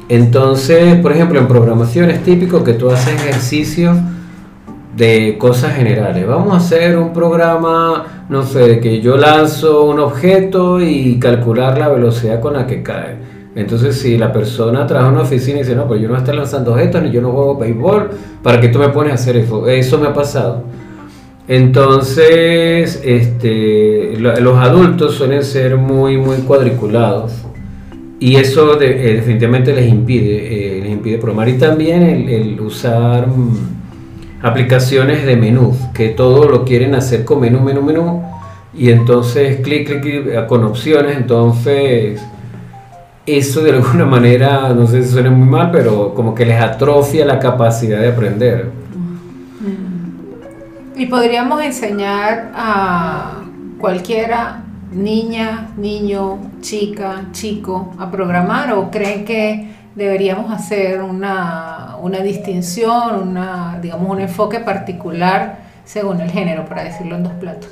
Entonces, 0.08 0.96
por 1.00 1.12
ejemplo, 1.12 1.38
en 1.38 1.46
programación 1.46 2.10
es 2.10 2.22
típico 2.22 2.64
que 2.64 2.72
tú 2.72 2.90
haces 2.90 3.14
ejercicios 3.14 3.96
de 4.96 5.36
cosas 5.38 5.76
generales. 5.76 6.26
Vamos 6.26 6.54
a 6.54 6.56
hacer 6.56 6.96
un 6.96 7.12
programa, 7.12 8.24
no 8.30 8.42
sé, 8.42 8.80
que 8.80 9.00
yo 9.02 9.18
lanzo 9.18 9.84
un 9.84 10.00
objeto 10.00 10.80
y 10.80 11.18
calcular 11.18 11.78
la 11.78 11.88
velocidad 11.88 12.40
con 12.40 12.54
la 12.54 12.66
que 12.66 12.82
cae. 12.82 13.16
Entonces, 13.54 14.00
si 14.00 14.16
la 14.16 14.32
persona 14.32 14.86
trabaja 14.86 15.08
en 15.08 15.14
una 15.14 15.24
oficina 15.24 15.58
y 15.58 15.62
dice, 15.62 15.76
no, 15.76 15.86
pues 15.86 16.00
yo 16.00 16.08
no 16.08 16.16
estoy 16.16 16.36
lanzando 16.36 16.72
objetos 16.72 17.02
ni 17.02 17.10
yo 17.10 17.20
no 17.20 17.30
juego 17.32 17.58
béisbol, 17.58 18.10
¿para 18.42 18.60
qué 18.60 18.68
tú 18.68 18.78
me 18.78 18.88
pones 18.88 19.12
a 19.12 19.14
hacer 19.16 19.36
eso? 19.36 19.68
Eso 19.68 19.98
me 19.98 20.06
ha 20.06 20.14
pasado. 20.14 20.62
Entonces, 21.46 23.02
este, 23.04 24.16
los 24.18 24.58
adultos 24.58 25.14
suelen 25.14 25.44
ser 25.44 25.76
muy, 25.76 26.16
muy 26.16 26.38
cuadriculados 26.38 27.47
y 28.20 28.36
eso 28.36 28.80
eh, 28.80 29.14
definitivamente 29.14 29.72
les 29.72 29.88
impide, 29.88 30.78
eh, 30.78 30.80
les 30.82 30.92
impide 30.92 31.18
programar. 31.18 31.48
Y 31.48 31.58
también 31.58 32.02
el, 32.02 32.60
usar... 32.60 33.26
Mm, 33.28 33.78
aplicaciones 34.42 35.24
de 35.24 35.36
menú, 35.36 35.76
que 35.94 36.10
todo 36.10 36.48
lo 36.48 36.64
quieren 36.64 36.94
hacer 36.94 37.24
con 37.24 37.40
menú, 37.40 37.60
menú, 37.60 37.82
menú, 37.82 38.22
y 38.74 38.90
entonces 38.90 39.60
clic, 39.60 39.88
clic, 39.88 40.00
clic 40.00 40.46
con 40.46 40.64
opciones, 40.64 41.16
entonces 41.16 42.22
eso 43.26 43.62
de 43.62 43.72
alguna 43.72 44.04
manera, 44.06 44.72
no 44.74 44.86
sé 44.86 45.02
si 45.02 45.10
suena 45.10 45.30
muy 45.30 45.48
mal, 45.48 45.70
pero 45.70 46.14
como 46.14 46.34
que 46.34 46.46
les 46.46 46.60
atrofia 46.60 47.24
la 47.24 47.38
capacidad 47.38 48.00
de 48.00 48.08
aprender. 48.08 48.70
Y 50.96 51.06
podríamos 51.06 51.62
enseñar 51.62 52.50
a 52.56 53.42
cualquiera, 53.78 54.64
niña, 54.92 55.68
niño, 55.76 56.38
chica, 56.60 57.26
chico, 57.32 57.94
a 57.98 58.10
programar 58.10 58.72
o 58.72 58.90
creen 58.90 59.24
que 59.24 59.70
deberíamos 59.94 60.50
hacer 60.52 61.02
una, 61.02 61.96
una 62.00 62.20
distinción, 62.20 63.28
una, 63.28 63.78
digamos, 63.82 64.10
un 64.10 64.20
enfoque 64.20 64.60
particular 64.60 65.68
según 65.84 66.20
el 66.20 66.30
género, 66.30 66.66
para 66.66 66.84
decirlo 66.84 67.16
en 67.16 67.22
dos 67.24 67.32
platos. 67.34 67.70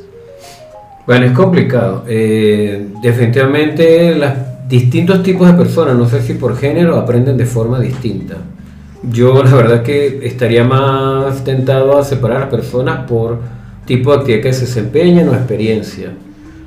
Bueno, 1.06 1.26
es 1.26 1.32
complicado. 1.32 2.04
Eh, 2.08 2.88
definitivamente 3.02 4.14
los 4.16 4.30
distintos 4.68 5.22
tipos 5.22 5.46
de 5.46 5.54
personas, 5.54 5.96
no 5.96 6.08
sé 6.08 6.22
si 6.22 6.34
por 6.34 6.56
género, 6.56 6.96
aprenden 6.96 7.36
de 7.36 7.46
forma 7.46 7.78
distinta. 7.78 8.36
Yo 9.02 9.44
la 9.44 9.54
verdad 9.54 9.82
que 9.82 10.26
estaría 10.26 10.64
más 10.64 11.44
tentado 11.44 11.98
a 11.98 12.04
separar 12.04 12.42
a 12.42 12.48
personas 12.48 13.06
por 13.06 13.38
tipo 13.84 14.10
de 14.10 14.18
actividad 14.18 14.42
que 14.42 14.52
se 14.52 14.64
desempeñan 14.66 15.28
o 15.28 15.34
experiencia. 15.34 16.12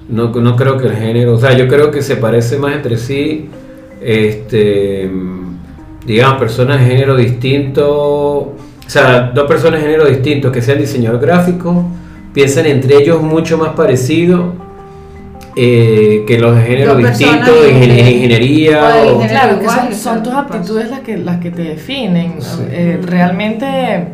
No, 0.09 0.29
no 0.29 0.55
creo 0.55 0.77
que 0.77 0.87
el 0.87 0.95
género, 0.95 1.35
o 1.35 1.37
sea, 1.37 1.55
yo 1.55 1.67
creo 1.67 1.91
que 1.91 2.01
se 2.01 2.15
parece 2.15 2.57
más 2.57 2.73
entre 2.73 2.97
sí 2.97 3.49
este, 4.01 5.09
digamos, 6.05 6.39
personas 6.39 6.79
de 6.79 6.87
género 6.87 7.15
distinto, 7.15 7.87
o 7.89 8.55
sea, 8.87 9.31
dos 9.33 9.47
personas 9.47 9.81
de 9.81 9.87
género 9.87 10.07
distinto 10.07 10.51
que 10.51 10.61
sean 10.61 10.79
diseñador 10.79 11.19
gráfico, 11.19 11.85
piensan 12.33 12.65
entre 12.65 12.97
ellos 12.97 13.21
mucho 13.21 13.57
más 13.57 13.69
parecido 13.69 14.53
eh, 15.55 16.23
que 16.27 16.39
los 16.39 16.55
de 16.55 16.61
género 16.61 16.95
distinto 16.95 17.51
en, 17.65 17.83
ingeniería. 17.83 19.03
O, 19.07 19.19
claro, 19.19 19.59
que 19.59 19.95
son, 19.95 20.23
tus 20.23 20.33
aptitudes 20.33 20.89
las 20.89 21.01
que, 21.01 21.17
las 21.17 21.37
que 21.39 21.51
te 21.51 21.63
definen. 21.63 22.35
Eh, 22.71 22.99
realmente 23.03 24.07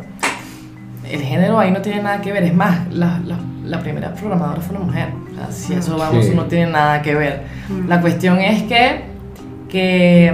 el 1.12 1.22
género 1.22 1.60
ahí 1.60 1.72
no 1.72 1.82
tiene 1.82 2.02
nada 2.02 2.22
que 2.22 2.32
ver, 2.32 2.44
es 2.44 2.54
más, 2.54 2.92
la, 2.92 3.22
la, 3.64 3.80
primera 3.80 4.14
programadora 4.14 4.62
fue 4.62 4.76
una 4.78 4.86
mujer. 4.86 5.10
Si 5.50 5.74
eso 5.74 5.98
vamos, 5.98 6.30
no 6.30 6.46
tiene 6.46 6.72
nada 6.72 7.02
que 7.02 7.16
ver. 7.16 7.44
Mm. 7.70 7.88
La 7.88 8.02
cuestión 8.02 8.40
es 8.40 8.64
que, 8.64 9.02
que 9.70 10.34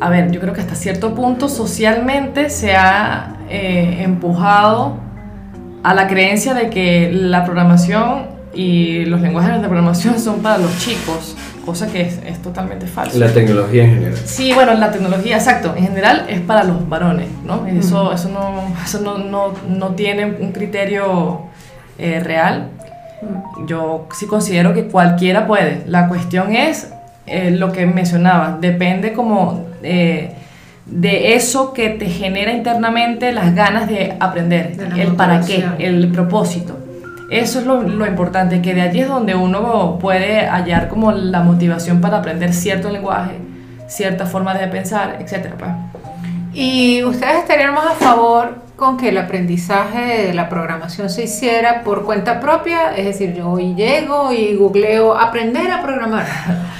a 0.00 0.08
ver, 0.08 0.30
yo 0.30 0.40
creo 0.40 0.54
que 0.54 0.60
hasta 0.60 0.74
cierto 0.74 1.14
punto 1.14 1.48
socialmente 1.48 2.50
se 2.50 2.74
ha 2.74 3.36
eh, 3.48 4.02
empujado 4.02 4.98
a 5.82 5.94
la 5.94 6.06
creencia 6.08 6.54
de 6.54 6.70
que 6.70 7.10
la 7.12 7.44
programación 7.44 8.40
y 8.52 9.04
los 9.04 9.20
lenguajes 9.20 9.52
de 9.60 9.60
programación 9.60 10.18
son 10.18 10.40
para 10.40 10.58
los 10.58 10.76
chicos, 10.78 11.36
cosa 11.64 11.86
que 11.86 12.02
es, 12.02 12.42
totalmente 12.42 12.86
falso. 12.86 13.18
La 13.18 13.32
tecnología 13.32 13.84
en 13.84 13.94
general. 13.94 14.18
Sí, 14.24 14.52
bueno, 14.52 14.74
la 14.74 14.90
tecnología, 14.90 15.36
exacto, 15.36 15.74
en 15.76 15.84
general 15.84 16.26
es 16.28 16.40
para 16.40 16.64
los 16.64 16.88
varones, 16.88 17.28
¿no? 17.44 17.66
Eso, 17.66 18.12
eso, 18.12 18.28
no, 18.28 18.74
eso 18.84 19.00
no, 19.00 19.18
no, 19.18 19.52
no 19.68 19.88
tiene 19.90 20.24
un 20.24 20.52
criterio 20.52 21.42
eh, 21.98 22.20
real. 22.20 22.70
Yo 23.66 24.08
sí 24.12 24.26
considero 24.26 24.72
que 24.74 24.86
cualquiera 24.86 25.46
puede. 25.46 25.82
La 25.86 26.08
cuestión 26.08 26.54
es 26.54 26.92
eh, 27.26 27.50
lo 27.50 27.72
que 27.72 27.86
mencionaba, 27.86 28.58
depende 28.60 29.12
como 29.12 29.66
eh, 29.82 30.34
de 30.86 31.34
eso 31.34 31.72
que 31.72 31.90
te 31.90 32.06
genera 32.06 32.52
internamente 32.52 33.32
las 33.32 33.54
ganas 33.54 33.88
de 33.88 34.16
aprender, 34.18 34.76
el 34.96 35.14
para 35.14 35.40
qué, 35.40 35.64
el 35.78 36.10
propósito. 36.10 36.76
Eso 37.30 37.60
es 37.60 37.66
lo, 37.66 37.82
lo, 37.82 38.06
importante, 38.06 38.60
que 38.60 38.74
de 38.74 38.80
allí 38.80 39.00
es 39.00 39.08
donde 39.08 39.36
uno 39.36 39.98
puede 40.00 40.46
hallar 40.48 40.88
como 40.88 41.12
la 41.12 41.42
motivación 41.42 42.00
para 42.00 42.18
aprender 42.18 42.52
cierto 42.52 42.90
lenguaje, 42.90 43.36
cierta 43.86 44.26
forma 44.26 44.52
de 44.54 44.66
pensar, 44.66 45.18
etc. 45.20 45.54
Pues. 45.56 45.70
¿Y 46.52 47.04
ustedes 47.04 47.36
estarían 47.36 47.72
más 47.72 47.86
a 47.86 47.94
favor 47.94 48.69
con 48.80 48.96
que 48.96 49.10
el 49.10 49.18
aprendizaje 49.18 50.26
de 50.26 50.32
la 50.32 50.48
programación 50.48 51.10
se 51.10 51.24
hiciera 51.24 51.82
por 51.82 52.02
cuenta 52.02 52.40
propia, 52.40 52.96
es 52.96 53.04
decir, 53.04 53.34
yo 53.34 53.50
hoy 53.50 53.74
llego 53.74 54.32
y 54.32 54.56
googleo 54.56 55.16
aprender 55.18 55.70
a 55.70 55.82
programar, 55.82 56.26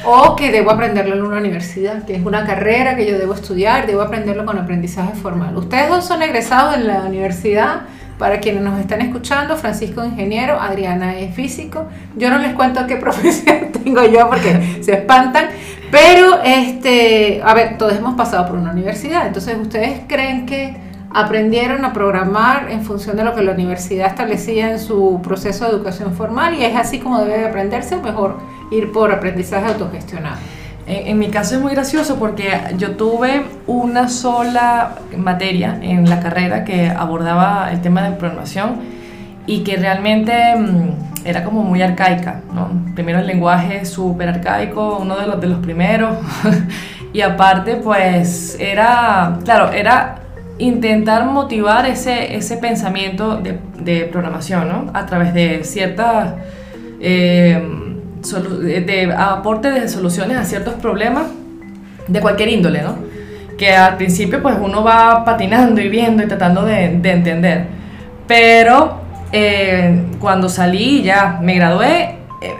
o 0.07 0.35
que 0.35 0.51
debo 0.51 0.71
aprenderlo 0.71 1.15
en 1.15 1.23
una 1.23 1.37
universidad, 1.37 2.07
que 2.07 2.17
es 2.17 2.25
una 2.25 2.47
carrera 2.47 2.97
que 2.97 3.07
yo 3.07 3.19
debo 3.19 3.35
estudiar, 3.35 3.87
debo 3.87 4.01
aprenderlo 4.01 4.47
con 4.47 4.59
aprendizaje 4.59 5.13
formal. 5.13 5.55
Ustedes 5.59 5.91
dos 5.91 6.07
son 6.07 6.23
egresados 6.23 6.75
en 6.77 6.87
la 6.87 7.03
universidad, 7.03 7.83
para 8.19 8.41
quienes 8.41 8.63
nos 8.63 8.81
están 8.81 9.03
escuchando, 9.03 9.57
Francisco 9.59 10.03
ingeniero, 10.03 10.59
Adriana 10.59 11.19
es 11.19 11.35
físico. 11.35 11.87
Yo 12.17 12.29
no 12.29 12.39
les 12.39 12.55
cuento 12.55 12.87
qué 12.87 12.97
profesión 13.07 13.73
tengo 13.73 14.07
yo 14.07 14.27
porque 14.27 14.81
se 14.83 14.95
espantan, 14.95 15.47
pero 15.91 16.41
este, 16.43 17.43
a 17.45 17.53
ver, 17.53 17.77
todos 17.77 17.95
hemos 17.95 18.15
pasado 18.15 18.47
por 18.47 18.57
una 18.57 18.73
universidad, 18.73 19.27
entonces 19.27 19.59
ustedes 19.59 20.01
creen 20.07 20.47
que 20.47 20.90
aprendieron 21.13 21.85
a 21.85 21.93
programar 21.93 22.71
en 22.71 22.83
función 22.83 23.17
de 23.17 23.25
lo 23.25 23.35
que 23.35 23.43
la 23.43 23.53
universidad 23.53 24.07
establecía 24.07 24.71
en 24.71 24.79
su 24.79 25.21
proceso 25.23 25.65
de 25.65 25.73
educación 25.73 26.15
formal 26.15 26.55
y 26.55 26.65
es 26.65 26.77
así 26.77 27.01
como 27.01 27.21
debe 27.21 27.39
de 27.39 27.47
aprenderse, 27.47 27.97
mejor 27.97 28.39
ir 28.71 28.93
por 28.93 29.13
aprendizaje 29.13 29.67
autogestionado. 29.67 30.37
En, 30.87 31.19
mi 31.21 31.29
caso 31.29 31.55
es 31.55 31.61
muy 31.61 31.73
gracioso 31.73 32.17
porque 32.17 32.51
yo 32.77 32.93
tuve 32.97 33.45
una 33.69 34.09
sola 34.09 34.97
materia 35.17 35.79
en 35.83 36.09
la 36.09 36.19
carrera 36.19 36.65
que 36.65 36.89
abordaba 36.89 37.71
el 37.71 37.81
tema 37.81 38.03
de 38.03 38.17
programación 38.17 38.81
y 39.47 39.63
que 39.63 39.77
realmente 39.77 40.57
mm, 40.57 41.27
era 41.27 41.45
como 41.45 41.63
muy 41.63 41.81
arcaica. 41.81 42.41
¿no? 42.53 42.71
Primero 42.95 43.21
el 43.21 43.27
lenguaje 43.29 43.85
súper 43.85 44.31
arcaico, 44.31 44.99
uno 44.99 45.17
de 45.17 45.29
los, 45.29 45.41
de 45.41 45.47
los 45.47 45.59
primeros. 45.61 46.17
y 47.13 47.21
aparte 47.21 47.77
pues 47.77 48.57
era, 48.59 49.39
claro, 49.45 49.71
era 49.71 50.21
intentar 50.61 51.27
motivar 51.27 51.87
ese, 51.87 52.37
ese 52.37 52.57
pensamiento 52.57 53.37
de, 53.37 54.09
programación, 54.13 54.69
¿no? 54.69 54.91
A 54.95 55.07
través 55.07 55.35
de 55.35 55.65
ciertas... 55.65 56.35
Eh, 57.01 57.63
de 58.21 59.15
aporte 59.17 59.71
de 59.71 59.89
soluciones 59.89 60.37
a 60.37 60.45
ciertos 60.45 60.75
problemas 60.75 61.25
de 62.07 62.21
cualquier 62.21 62.51
índole, 62.51 62.83
¿no? 62.83 62.97
Que 63.57 63.75
al 63.75 63.97
principio 63.97 64.43
pues 64.43 64.57
uno 64.61 64.85
va 64.85 65.25
patinando 65.25 65.81
y 65.81 65.89
viendo 65.89 66.23
y 66.23 66.27
tratando 66.27 66.67
de, 66.67 66.99
de 67.01 67.11
entender. 67.11 67.67
Pero 68.27 69.01
eh, 69.33 70.03
cuando 70.19 70.49
salí 70.49 71.03
ya 71.03 71.39
me 71.41 71.55
gradué, 71.55 72.17
eh, 72.43 72.55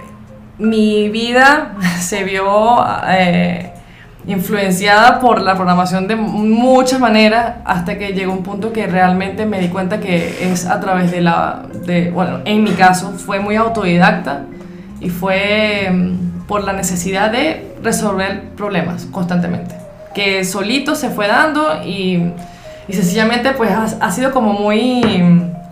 mi 0.59 1.09
vida 1.09 1.77
se 2.01 2.25
vio 2.25 2.81
influenciada 4.27 5.19
por 5.21 5.41
la 5.41 5.55
programación 5.55 6.07
de 6.07 6.17
muchas 6.17 7.01
maneras 7.01 7.55
hasta 7.65 7.97
que 7.99 8.13
llegó 8.13 8.33
un 8.33 8.43
punto 8.43 8.73
que 8.73 8.87
realmente 8.87 9.47
me 9.47 9.61
di 9.61 9.69
cuenta 9.69 9.99
que 10.01 10.51
es 10.53 10.67
a 10.67 10.79
través 10.81 11.11
de 11.11 11.21
la, 11.21 11.63
de, 11.87 12.11
bueno, 12.11 12.41
en 12.45 12.63
mi 12.63 12.71
caso 12.73 13.13
fue 13.13 13.41
muy 13.41 13.57
autodidacta 13.57 14.43
y 15.01 15.09
fue 15.09 15.89
mm, 15.91 16.47
por 16.47 16.65
la 16.65 16.73
necesidad 16.73 17.31
de 17.31 17.75
resolver 17.83 18.51
problemas 18.57 19.07
constantemente, 19.07 19.75
que 20.15 20.45
solito 20.45 20.95
se 20.95 21.09
fue 21.11 21.27
dando 21.27 21.83
y, 21.85 22.33
y 22.89 22.93
sencillamente 22.93 23.53
pues 23.53 23.71
ha, 23.71 23.85
ha 24.05 24.11
sido 24.13 24.33
como 24.33 24.53
muy, 24.53 25.03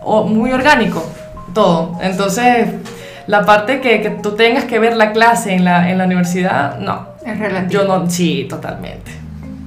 o- 0.03 0.23
muy 0.25 0.51
orgánico 0.51 1.05
todo. 1.53 1.97
Entonces, 2.01 2.69
la 3.27 3.45
parte 3.45 3.79
que, 3.81 4.01
que 4.01 4.09
tú 4.09 4.31
tengas 4.35 4.63
que 4.65 4.79
ver 4.79 4.95
la 4.97 5.11
clase 5.11 5.53
en 5.53 5.65
la, 5.65 5.89
en 5.91 5.97
la 5.99 6.05
universidad, 6.05 6.79
no. 6.79 7.08
Es 7.25 7.39
relativo. 7.39 7.83
Yo 7.83 7.87
no, 7.87 8.09
sí, 8.09 8.45
totalmente. 8.49 9.11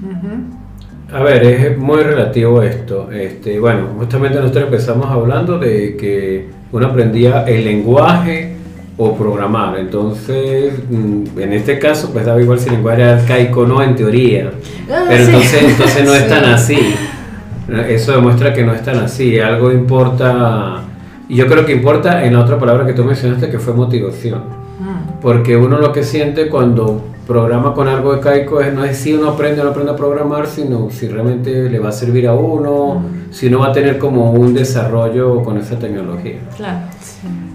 Ujú. 0.02 1.16
A 1.16 1.22
ver, 1.22 1.42
es 1.44 1.78
muy 1.78 2.02
relativo 2.02 2.62
esto. 2.62 3.10
Este, 3.12 3.58
bueno, 3.60 3.88
justamente 3.98 4.38
nosotros 4.40 4.64
empezamos 4.64 5.10
hablando 5.10 5.58
de 5.58 5.96
que 5.96 6.48
uno 6.72 6.86
aprendía 6.86 7.44
el 7.46 7.64
lenguaje 7.64 8.56
o 8.96 9.14
programar. 9.16 9.78
Entonces, 9.78 10.72
mm, 10.90 11.38
en 11.38 11.52
este 11.52 11.78
caso, 11.78 12.10
pues 12.12 12.24
daba 12.24 12.40
igual 12.40 12.58
si 12.58 12.68
el 12.68 12.76
lenguaje 12.76 13.02
era 13.02 13.18
arcaico 13.18 13.60
o 13.60 13.66
no, 13.66 13.82
en 13.82 13.94
teoría. 13.94 14.50
Ah, 14.90 15.04
Pero 15.08 15.24
sí. 15.24 15.30
entonces, 15.32 15.62
entonces 15.64 16.04
no 16.04 16.14
es 16.14 16.22
Sí. 16.24 16.28
tan 16.28 16.44
así. 16.46 16.94
Eso 17.88 18.12
demuestra 18.12 18.52
que 18.52 18.64
no 18.64 18.72
es 18.72 18.82
tan 18.82 18.96
así. 18.98 19.38
Algo 19.38 19.70
importa. 19.72 20.82
Y 21.28 21.36
yo 21.36 21.46
creo 21.46 21.64
que 21.66 21.72
importa 21.72 22.24
en 22.24 22.34
la 22.34 22.40
otra 22.40 22.58
palabra 22.58 22.86
que 22.86 22.92
tú 22.94 23.04
mencionaste, 23.04 23.50
que 23.50 23.58
fue 23.58 23.74
motivación. 23.74 24.40
Mm. 24.80 25.20
Porque 25.20 25.56
uno 25.56 25.78
lo 25.78 25.92
que 25.92 26.02
siente 26.02 26.48
cuando 26.48 27.02
programa 27.26 27.72
con 27.74 27.88
algo 27.88 28.12
arcaico 28.12 28.60
es 28.60 28.72
no 28.72 28.84
es 28.84 28.96
si 28.96 29.14
uno 29.14 29.30
aprende 29.30 29.60
o 29.60 29.64
no 29.64 29.70
aprende 29.70 29.92
a 29.92 29.96
programar, 29.96 30.46
sino 30.46 30.90
si 30.90 31.08
realmente 31.08 31.68
le 31.70 31.78
va 31.78 31.90
a 31.90 31.92
servir 31.92 32.26
a 32.26 32.34
uno, 32.34 33.04
si 33.30 33.46
uno 33.46 33.60
va 33.60 33.68
a 33.68 33.72
tener 33.72 33.98
como 33.98 34.32
un 34.32 34.54
desarrollo 34.54 35.42
con 35.42 35.58
esa 35.58 35.78
tecnología. 35.78 36.38
Claro. 36.56 36.80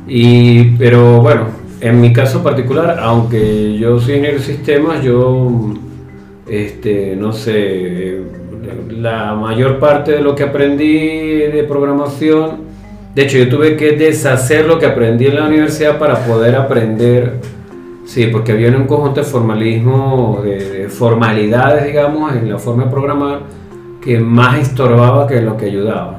Y, 0.07 0.75
pero 0.77 1.21
bueno, 1.21 1.47
en 1.81 2.01
mi 2.01 2.13
caso 2.13 2.41
particular, 2.41 2.97
aunque 2.99 3.77
yo 3.77 3.99
soy 3.99 4.15
ingeniero 4.15 4.39
de 4.39 4.43
sistemas, 4.43 5.03
yo, 5.03 5.73
este, 6.47 7.15
no 7.15 7.33
sé, 7.33 8.21
la 8.89 9.35
mayor 9.35 9.79
parte 9.79 10.13
de 10.13 10.21
lo 10.21 10.33
que 10.33 10.43
aprendí 10.43 10.87
de 10.87 11.65
programación, 11.67 12.67
de 13.13 13.23
hecho 13.23 13.37
yo 13.37 13.49
tuve 13.49 13.75
que 13.75 13.91
deshacer 13.93 14.65
lo 14.65 14.79
que 14.79 14.85
aprendí 14.85 15.27
en 15.27 15.35
la 15.35 15.45
universidad 15.45 15.99
para 15.99 16.25
poder 16.25 16.55
aprender, 16.55 17.33
sí, 18.07 18.27
porque 18.31 18.53
había 18.53 18.69
un 18.69 18.87
conjunto 18.87 19.19
de 19.19 19.25
formalismo, 19.27 20.41
de, 20.43 20.57
de 20.57 20.89
formalidades, 20.89 21.85
digamos, 21.85 22.35
en 22.35 22.49
la 22.49 22.57
forma 22.57 22.85
de 22.85 22.89
programar, 22.89 23.41
que 24.01 24.19
más 24.19 24.57
estorbaba 24.59 25.27
que 25.27 25.41
lo 25.41 25.55
que 25.55 25.65
ayudaba. 25.65 26.17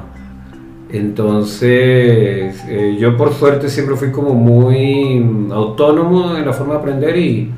Entonces, 0.91 2.63
eh, 2.67 2.97
yo 2.99 3.15
por 3.15 3.33
suerte 3.33 3.69
siempre 3.69 3.95
fui 3.95 4.11
como 4.11 4.33
muy 4.33 5.23
autónomo 5.51 6.35
en 6.35 6.45
la 6.45 6.53
forma 6.53 6.73
de 6.73 6.79
aprender 6.79 7.17
y 7.17 7.51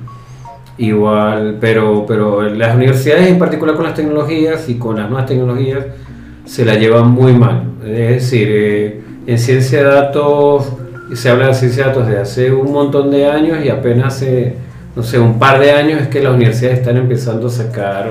igual, 0.77 1.57
pero, 1.61 2.05
pero 2.05 2.41
las 2.43 2.75
universidades 2.75 3.27
en 3.27 3.39
particular 3.39 3.75
con 3.75 3.85
las 3.85 3.93
tecnologías 3.93 4.67
y 4.67 4.75
con 4.75 4.97
las 4.97 5.09
nuevas 5.09 5.27
tecnologías 5.27 5.85
se 6.43 6.65
la 6.65 6.75
llevan 6.75 7.11
muy 7.11 7.33
mal. 7.33 7.63
Es 7.83 8.31
decir, 8.31 8.47
eh, 8.51 9.01
en 9.25 9.39
ciencia 9.39 9.79
de 9.79 9.85
datos 9.85 10.73
se 11.13 11.29
habla 11.29 11.47
de 11.47 11.53
ciencia 11.53 11.83
de 11.83 11.89
datos 11.89 12.07
de 12.07 12.19
hace 12.19 12.51
un 12.51 12.71
montón 12.71 13.11
de 13.11 13.25
años 13.29 13.57
y 13.65 13.69
apenas 13.69 14.15
hace, 14.15 14.55
no 14.95 15.03
sé, 15.03 15.19
un 15.19 15.37
par 15.39 15.59
de 15.59 15.71
años 15.71 16.01
es 16.01 16.07
que 16.07 16.21
las 16.21 16.33
universidades 16.33 16.79
están 16.79 16.97
empezando 16.97 17.47
a 17.47 17.49
sacar 17.49 18.09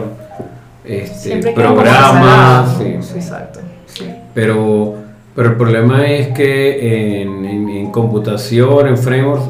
este, 0.84 1.36
programas. 1.52 2.78
rezagado. 2.78 3.02
sí. 3.02 3.14
Exacto. 3.18 3.60
Sí. 3.86 4.04
Pero, 4.34 4.94
pero 5.34 5.50
el 5.50 5.56
problema 5.56 6.06
es 6.06 6.28
que 6.28 7.22
en, 7.22 7.44
en- 7.44 7.68
en 7.68 7.90
computación, 7.90 8.86
en 8.88 8.96
frameworks, 8.98 9.44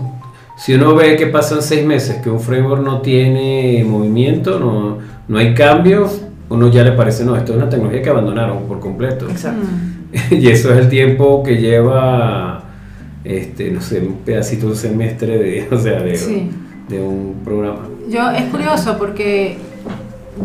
si 0.57 0.75
uno 0.75 0.95
ve 0.95 1.17
que 1.17 1.27
pasan 1.27 1.63
seis 1.63 1.85
meses 1.87 2.17
que 2.23 2.29
un 2.31 2.41
framework 2.41 2.83
no 2.83 3.01
tiene 3.01 3.83
movimiento, 3.87 4.59
no, 4.61 4.99
no 5.29 5.39
hay 5.39 5.55
cambios, 5.55 6.21
uno 6.51 6.69
ya 6.69 6.83
le 6.83 6.93
parece, 6.93 7.25
no, 7.25 7.37
esto 7.37 7.53
es 7.53 7.59
una 7.59 7.69
tecnología 7.71 8.03
que 8.03 8.11
abandonaron 8.11 8.65
por 8.65 8.81
completo. 8.81 9.27
Exacto. 9.29 9.67
Y 10.33 10.49
eso 10.49 10.73
es 10.73 10.79
el 10.81 10.89
tiempo 10.89 11.43
que 11.45 11.57
lleva, 11.59 12.60
este, 13.25 13.71
no 13.71 13.81
sé, 13.81 14.01
un 14.01 14.15
pedacito 14.19 14.67
de 14.67 14.73
un 14.73 14.79
semestre 14.79 15.39
de, 15.39 15.69
o 15.75 15.79
sea, 15.79 16.01
de, 16.01 16.17
Sí. 16.17 16.51
de 16.89 17.01
un 17.01 17.41
programa. 17.45 17.89
Yo, 18.09 18.31
es 18.31 18.45
curioso 18.45 18.97
porque 18.99 19.57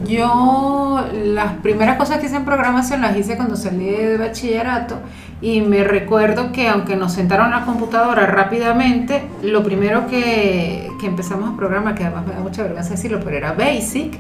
yo 0.08 1.04
las 1.24 1.54
primeras 1.54 1.98
cosas 1.98 2.20
que 2.20 2.26
hice 2.26 2.36
en 2.36 2.46
programación 2.46 3.02
las 3.02 3.16
hice 3.18 3.38
cuando 3.38 3.56
salí 3.56 3.86
de 3.86 4.18
bachillerato 4.18 4.98
y 5.42 5.62
me 5.62 5.84
recuerdo 5.84 6.52
que 6.52 6.68
aunque 6.68 6.96
nos 6.96 7.14
sentaron 7.14 7.54
a 7.54 7.60
la 7.60 7.66
computadora 7.66 8.26
rápidamente, 8.26 9.24
lo 9.42 9.64
primero 9.64 10.08
que, 10.08 10.90
que 11.00 11.08
empezamos 11.08 11.54
a 11.54 11.56
programar, 11.58 11.96
que 11.96 12.04
además 12.04 12.28
me 12.28 12.34
da 12.34 12.40
mucha 12.40 12.64
vergüenza 12.64 12.92
decirlo, 12.92 13.20
pero 13.24 13.38
era 13.38 13.54
basic, 13.54 14.18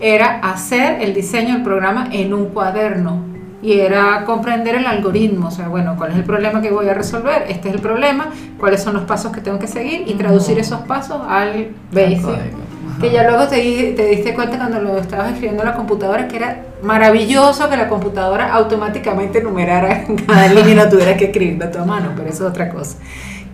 era 0.00 0.38
hacer 0.40 1.02
el 1.02 1.14
diseño 1.14 1.54
del 1.54 1.62
programa 1.62 2.08
en 2.12 2.32
un 2.32 2.46
cuaderno 2.46 3.22
y 3.62 3.80
era 3.80 4.24
comprender 4.24 4.76
el 4.76 4.86
algoritmo, 4.86 5.48
o 5.48 5.50
sea, 5.50 5.68
bueno, 5.68 5.94
cuál 5.96 6.12
es 6.12 6.16
el 6.16 6.24
problema 6.24 6.62
que 6.62 6.70
voy 6.70 6.88
a 6.88 6.94
resolver, 6.94 7.44
este 7.48 7.68
es 7.68 7.74
el 7.74 7.80
problema, 7.80 8.28
cuáles 8.58 8.82
son 8.82 8.94
los 8.94 9.02
pasos 9.02 9.32
que 9.32 9.40
tengo 9.40 9.58
que 9.58 9.66
seguir 9.66 10.04
y 10.06 10.14
traducir 10.14 10.58
esos 10.58 10.80
pasos 10.82 11.20
al 11.28 11.68
basic. 11.92 12.68
Que 13.00 13.12
ya 13.12 13.28
luego 13.28 13.46
te, 13.46 13.92
te 13.96 14.06
diste 14.06 14.34
cuenta 14.34 14.58
cuando 14.58 14.80
lo 14.80 14.98
estabas 14.98 15.28
escribiendo 15.28 15.62
en 15.62 15.68
la 15.68 15.76
computadora 15.76 16.26
que 16.26 16.36
era 16.36 16.64
maravilloso 16.82 17.68
que 17.68 17.76
la 17.76 17.88
computadora 17.88 18.52
automáticamente 18.52 19.40
numerara 19.40 20.02
en 20.02 20.16
cada 20.26 20.48
línea 20.48 20.72
y 20.72 20.74
no 20.74 20.88
tuvieras 20.88 21.16
que 21.16 21.26
escribirlo 21.26 21.66
a 21.66 21.70
tu 21.70 21.78
mano, 21.80 22.12
pero 22.16 22.28
eso 22.28 22.44
es 22.44 22.50
otra 22.50 22.70
cosa. 22.70 22.96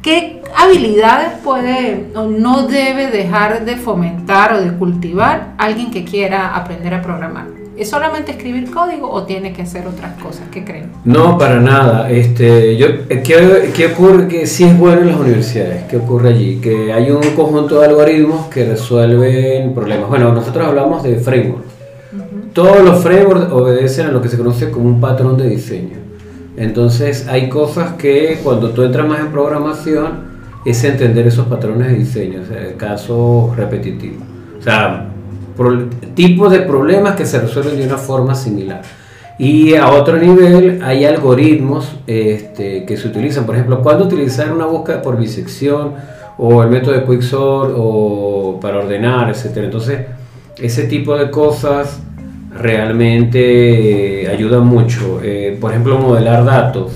¿Qué 0.00 0.42
habilidades 0.56 1.32
puede 1.42 2.10
o 2.14 2.24
no 2.24 2.66
debe 2.66 3.06
dejar 3.08 3.64
de 3.64 3.76
fomentar 3.76 4.52
o 4.52 4.60
de 4.60 4.72
cultivar 4.76 5.54
alguien 5.56 5.90
que 5.90 6.04
quiera 6.04 6.54
aprender 6.54 6.92
a 6.92 7.02
programar? 7.02 7.63
¿Es 7.76 7.90
solamente 7.90 8.30
escribir 8.30 8.70
código 8.70 9.10
o 9.10 9.24
tiene 9.24 9.52
que 9.52 9.62
hacer 9.62 9.86
otras 9.88 10.20
cosas? 10.22 10.44
¿Qué 10.52 10.64
creen? 10.64 10.92
No, 11.04 11.36
para 11.36 11.58
nada. 11.58 12.08
Este, 12.08 12.76
yo, 12.76 12.86
eh, 12.86 13.20
¿qué, 13.24 13.72
qué 13.74 13.86
ocurre? 13.88 14.28
Que 14.28 14.46
sí 14.46 14.62
es 14.62 14.78
bueno 14.78 15.00
en 15.00 15.08
las 15.08 15.16
universidades. 15.18 15.82
¿Qué 15.84 15.96
ocurre 15.96 16.28
allí? 16.28 16.60
Que 16.60 16.92
hay 16.92 17.10
un 17.10 17.22
conjunto 17.34 17.80
de 17.80 17.86
algoritmos 17.86 18.46
que 18.46 18.64
resuelven 18.64 19.74
problemas. 19.74 20.08
Bueno, 20.08 20.32
nosotros 20.32 20.68
hablamos 20.68 21.02
de 21.02 21.16
frameworks. 21.16 21.74
Todos 22.52 22.84
los 22.84 23.02
frameworks 23.02 23.50
obedecen 23.50 24.06
a 24.06 24.12
lo 24.12 24.22
que 24.22 24.28
se 24.28 24.38
conoce 24.38 24.70
como 24.70 24.86
un 24.86 25.00
patrón 25.00 25.36
de 25.36 25.48
diseño. 25.48 25.96
Entonces 26.56 27.26
hay 27.26 27.48
cosas 27.48 27.94
que 27.94 28.38
cuando 28.44 28.70
tú 28.70 28.84
entras 28.84 29.08
más 29.08 29.18
en 29.18 29.32
programación 29.32 30.34
es 30.64 30.84
entender 30.84 31.26
esos 31.26 31.48
patrones 31.48 31.88
de 31.88 31.94
diseño, 31.94 32.42
o 32.42 32.46
sea, 32.46 32.76
casos 32.76 33.56
repetitivos. 33.56 34.22
O 34.60 34.62
sea, 34.62 35.08
tipos 36.14 36.50
de 36.50 36.60
problemas 36.60 37.16
que 37.16 37.26
se 37.26 37.40
resuelven 37.40 37.76
de 37.78 37.86
una 37.86 37.98
forma 37.98 38.34
similar. 38.34 38.82
Y 39.38 39.74
a 39.74 39.90
otro 39.90 40.16
nivel 40.16 40.80
hay 40.82 41.04
algoritmos 41.04 41.96
este, 42.06 42.84
que 42.84 42.96
se 42.96 43.08
utilizan, 43.08 43.46
por 43.46 43.56
ejemplo, 43.56 43.82
cuando 43.82 44.04
utilizar 44.04 44.52
una 44.52 44.66
búsqueda 44.66 45.02
por 45.02 45.18
bisección 45.18 45.94
o 46.38 46.62
el 46.62 46.70
método 46.70 46.94
de 46.94 47.04
quicksort 47.04 47.74
o 47.76 48.58
para 48.60 48.78
ordenar, 48.78 49.30
etcétera. 49.30 49.66
Entonces, 49.66 50.00
ese 50.56 50.84
tipo 50.84 51.16
de 51.16 51.30
cosas 51.30 52.00
realmente 52.56 54.22
eh, 54.22 54.28
ayudan 54.28 54.66
mucho. 54.66 55.20
Eh, 55.22 55.56
por 55.60 55.72
ejemplo, 55.72 55.98
modelar 55.98 56.44
datos. 56.44 56.92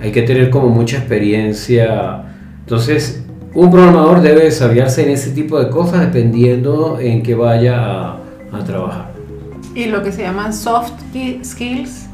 Hay 0.00 0.10
que 0.12 0.22
tener 0.22 0.48
como 0.48 0.68
mucha 0.68 0.96
experiencia. 0.96 2.22
Entonces, 2.60 3.24
un 3.60 3.70
programador 3.70 4.20
debe 4.20 4.44
desarrollarse 4.44 5.02
en 5.02 5.10
ese 5.10 5.30
tipo 5.30 5.58
de 5.58 5.68
cosas 5.68 6.00
dependiendo 6.00 6.98
en 7.00 7.22
que 7.22 7.34
vaya 7.34 7.74
a, 7.80 8.16
a 8.52 8.64
trabajar. 8.64 9.10
Y 9.74 9.86
lo 9.86 10.02
que 10.02 10.12
se 10.12 10.22
llaman 10.22 10.52
soft 10.52 10.92
ki- 11.12 11.40
skills. 11.42 12.06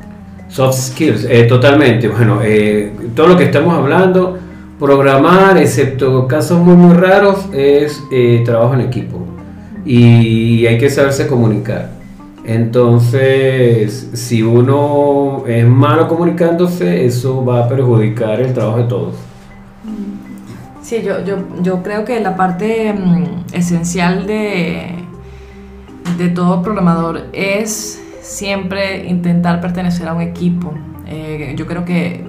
Soft 0.48 0.78
skills, 0.78 1.26
eh, 1.28 1.44
totalmente. 1.44 2.08
Bueno, 2.08 2.40
eh, 2.42 2.92
todo 3.14 3.28
lo 3.28 3.36
que 3.36 3.44
estamos 3.44 3.74
hablando, 3.74 4.38
programar, 4.78 5.58
excepto 5.58 6.26
casos 6.26 6.58
muy 6.60 6.76
muy 6.76 6.94
raros, 6.94 7.46
es 7.52 8.02
eh, 8.10 8.42
trabajo 8.44 8.74
en 8.74 8.80
equipo. 8.80 9.18
Y 9.84 10.64
hay 10.66 10.78
que 10.78 10.88
saberse 10.88 11.26
comunicar. 11.26 11.90
Entonces, 12.46 14.08
si 14.14 14.42
uno 14.42 15.44
es 15.46 15.66
malo 15.66 16.08
comunicándose, 16.08 17.04
eso 17.04 17.44
va 17.44 17.64
a 17.64 17.68
perjudicar 17.68 18.40
el 18.40 18.52
trabajo 18.54 18.78
de 18.78 18.84
todos. 18.84 19.14
Sí, 20.84 21.00
yo, 21.02 21.24
yo, 21.24 21.38
yo 21.62 21.82
creo 21.82 22.04
que 22.04 22.20
la 22.20 22.36
parte 22.36 22.92
mm, 22.92 23.54
esencial 23.54 24.26
de, 24.26 24.94
de 26.18 26.28
todo 26.28 26.60
programador 26.60 27.22
es 27.32 28.02
siempre 28.20 29.06
intentar 29.06 29.62
pertenecer 29.62 30.06
a 30.08 30.12
un 30.12 30.20
equipo. 30.20 30.74
Eh, 31.06 31.54
yo 31.56 31.66
creo 31.66 31.86
que 31.86 32.22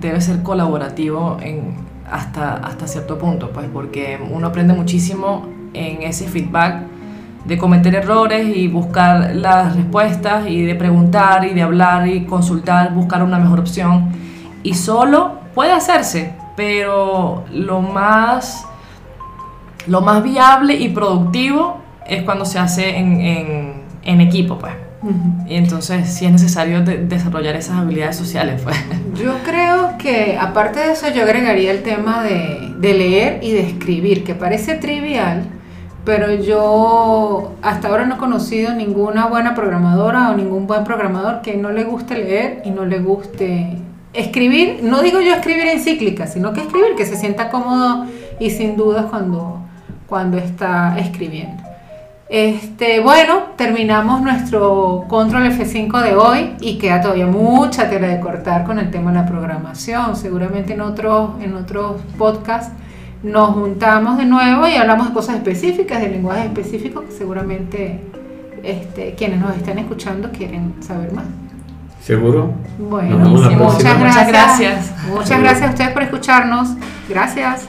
debe 0.00 0.20
ser 0.20 0.42
colaborativo 0.42 1.36
en, 1.40 1.76
hasta, 2.10 2.54
hasta 2.54 2.88
cierto 2.88 3.16
punto, 3.16 3.50
pues 3.52 3.68
porque 3.72 4.18
uno 4.28 4.48
aprende 4.48 4.74
muchísimo 4.74 5.46
en 5.72 6.02
ese 6.02 6.26
feedback 6.26 6.82
de 7.44 7.58
cometer 7.58 7.94
errores 7.94 8.56
y 8.56 8.66
buscar 8.66 9.36
las 9.36 9.76
respuestas 9.76 10.48
y 10.48 10.62
de 10.64 10.74
preguntar 10.74 11.44
y 11.44 11.54
de 11.54 11.62
hablar 11.62 12.08
y 12.08 12.24
consultar, 12.24 12.92
buscar 12.92 13.22
una 13.22 13.38
mejor 13.38 13.60
opción. 13.60 14.08
Y 14.64 14.74
solo 14.74 15.38
puede 15.54 15.70
hacerse, 15.70 16.39
pero 16.56 17.44
lo 17.52 17.80
más, 17.80 18.66
lo 19.86 20.00
más 20.00 20.22
viable 20.22 20.74
y 20.74 20.88
productivo 20.90 21.78
es 22.06 22.22
cuando 22.22 22.44
se 22.44 22.58
hace 22.58 22.96
en, 22.96 23.20
en- 23.20 23.80
en 24.02 24.20
equipo, 24.20 24.58
pues. 24.58 24.72
Y 25.46 25.54
entonces 25.54 26.12
sí 26.12 26.26
es 26.26 26.32
necesario 26.32 26.82
de- 26.82 26.98
desarrollar 27.06 27.56
esas 27.56 27.78
habilidades 27.78 28.16
sociales, 28.16 28.60
pues. 28.62 28.76
Yo 29.22 29.32
creo 29.44 29.96
que 29.98 30.36
aparte 30.38 30.80
de 30.80 30.92
eso 30.92 31.08
yo 31.08 31.22
agregaría 31.22 31.70
el 31.70 31.82
tema 31.82 32.22
de, 32.22 32.74
de 32.78 32.94
leer 32.94 33.40
y 33.42 33.52
de 33.52 33.60
escribir, 33.60 34.24
que 34.24 34.34
parece 34.34 34.74
trivial, 34.74 35.44
pero 36.04 36.32
yo 36.34 37.52
hasta 37.62 37.88
ahora 37.88 38.04
no 38.04 38.16
he 38.16 38.18
conocido 38.18 38.74
ninguna 38.74 39.26
buena 39.26 39.54
programadora 39.54 40.30
o 40.30 40.34
ningún 40.36 40.66
buen 40.66 40.84
programador 40.84 41.40
que 41.42 41.56
no 41.56 41.70
le 41.70 41.84
guste 41.84 42.14
leer 42.16 42.62
y 42.66 42.70
no 42.70 42.84
le 42.84 42.98
guste 43.00 43.76
escribir. 44.12 44.80
No 44.82 45.02
digo 45.02 45.20
yo 45.20 45.34
escribir 45.34 45.66
encíclica, 45.66 46.26
sino 46.26 46.52
que 46.52 46.60
escribir, 46.60 46.94
que 46.96 47.06
se 47.06 47.16
sienta 47.16 47.50
cómodo 47.50 48.06
y 48.38 48.50
sin 48.50 48.76
dudas 48.76 49.06
cuando, 49.06 49.60
cuando 50.06 50.38
está 50.38 50.98
escribiendo. 50.98 51.62
Este, 52.28 53.00
bueno, 53.00 53.42
terminamos 53.56 54.22
nuestro 54.22 55.04
control 55.08 55.50
F5 55.50 56.00
de 56.00 56.14
hoy 56.14 56.54
y 56.60 56.78
queda 56.78 57.00
todavía 57.00 57.26
mucha 57.26 57.90
tela 57.90 58.06
de 58.06 58.20
cortar 58.20 58.64
con 58.64 58.78
el 58.78 58.90
tema 58.92 59.10
de 59.10 59.18
la 59.18 59.26
programación. 59.26 60.14
Seguramente 60.14 60.74
en 60.74 60.80
otros, 60.80 61.30
en 61.42 61.52
podcasts 62.16 62.72
nos 63.24 63.54
juntamos 63.54 64.16
de 64.16 64.26
nuevo 64.26 64.66
y 64.68 64.76
hablamos 64.76 65.08
de 65.08 65.14
cosas 65.14 65.36
específicas, 65.36 66.00
de 66.00 66.08
lenguajes 66.08 66.46
específicos 66.46 67.04
que 67.04 67.12
seguramente 67.12 68.00
este, 68.62 69.14
quienes 69.14 69.40
nos 69.40 69.56
están 69.56 69.80
escuchando 69.80 70.30
quieren 70.30 70.74
saber 70.80 71.12
más. 71.12 71.24
¿Seguro? 72.02 72.52
Bueno, 72.78 73.18
Nos 73.18 73.48
vemos 73.48 73.82
la 73.84 73.94
muchas 73.94 73.94
próxima. 74.00 74.24
gracias. 74.24 74.26
Muchas 74.26 74.28
gracias. 74.28 75.10
Muchas 75.10 75.40
gracias 75.40 75.62
a 75.62 75.70
ustedes 75.70 75.90
por 75.92 76.02
escucharnos. 76.02 76.68
Gracias. 77.08 77.68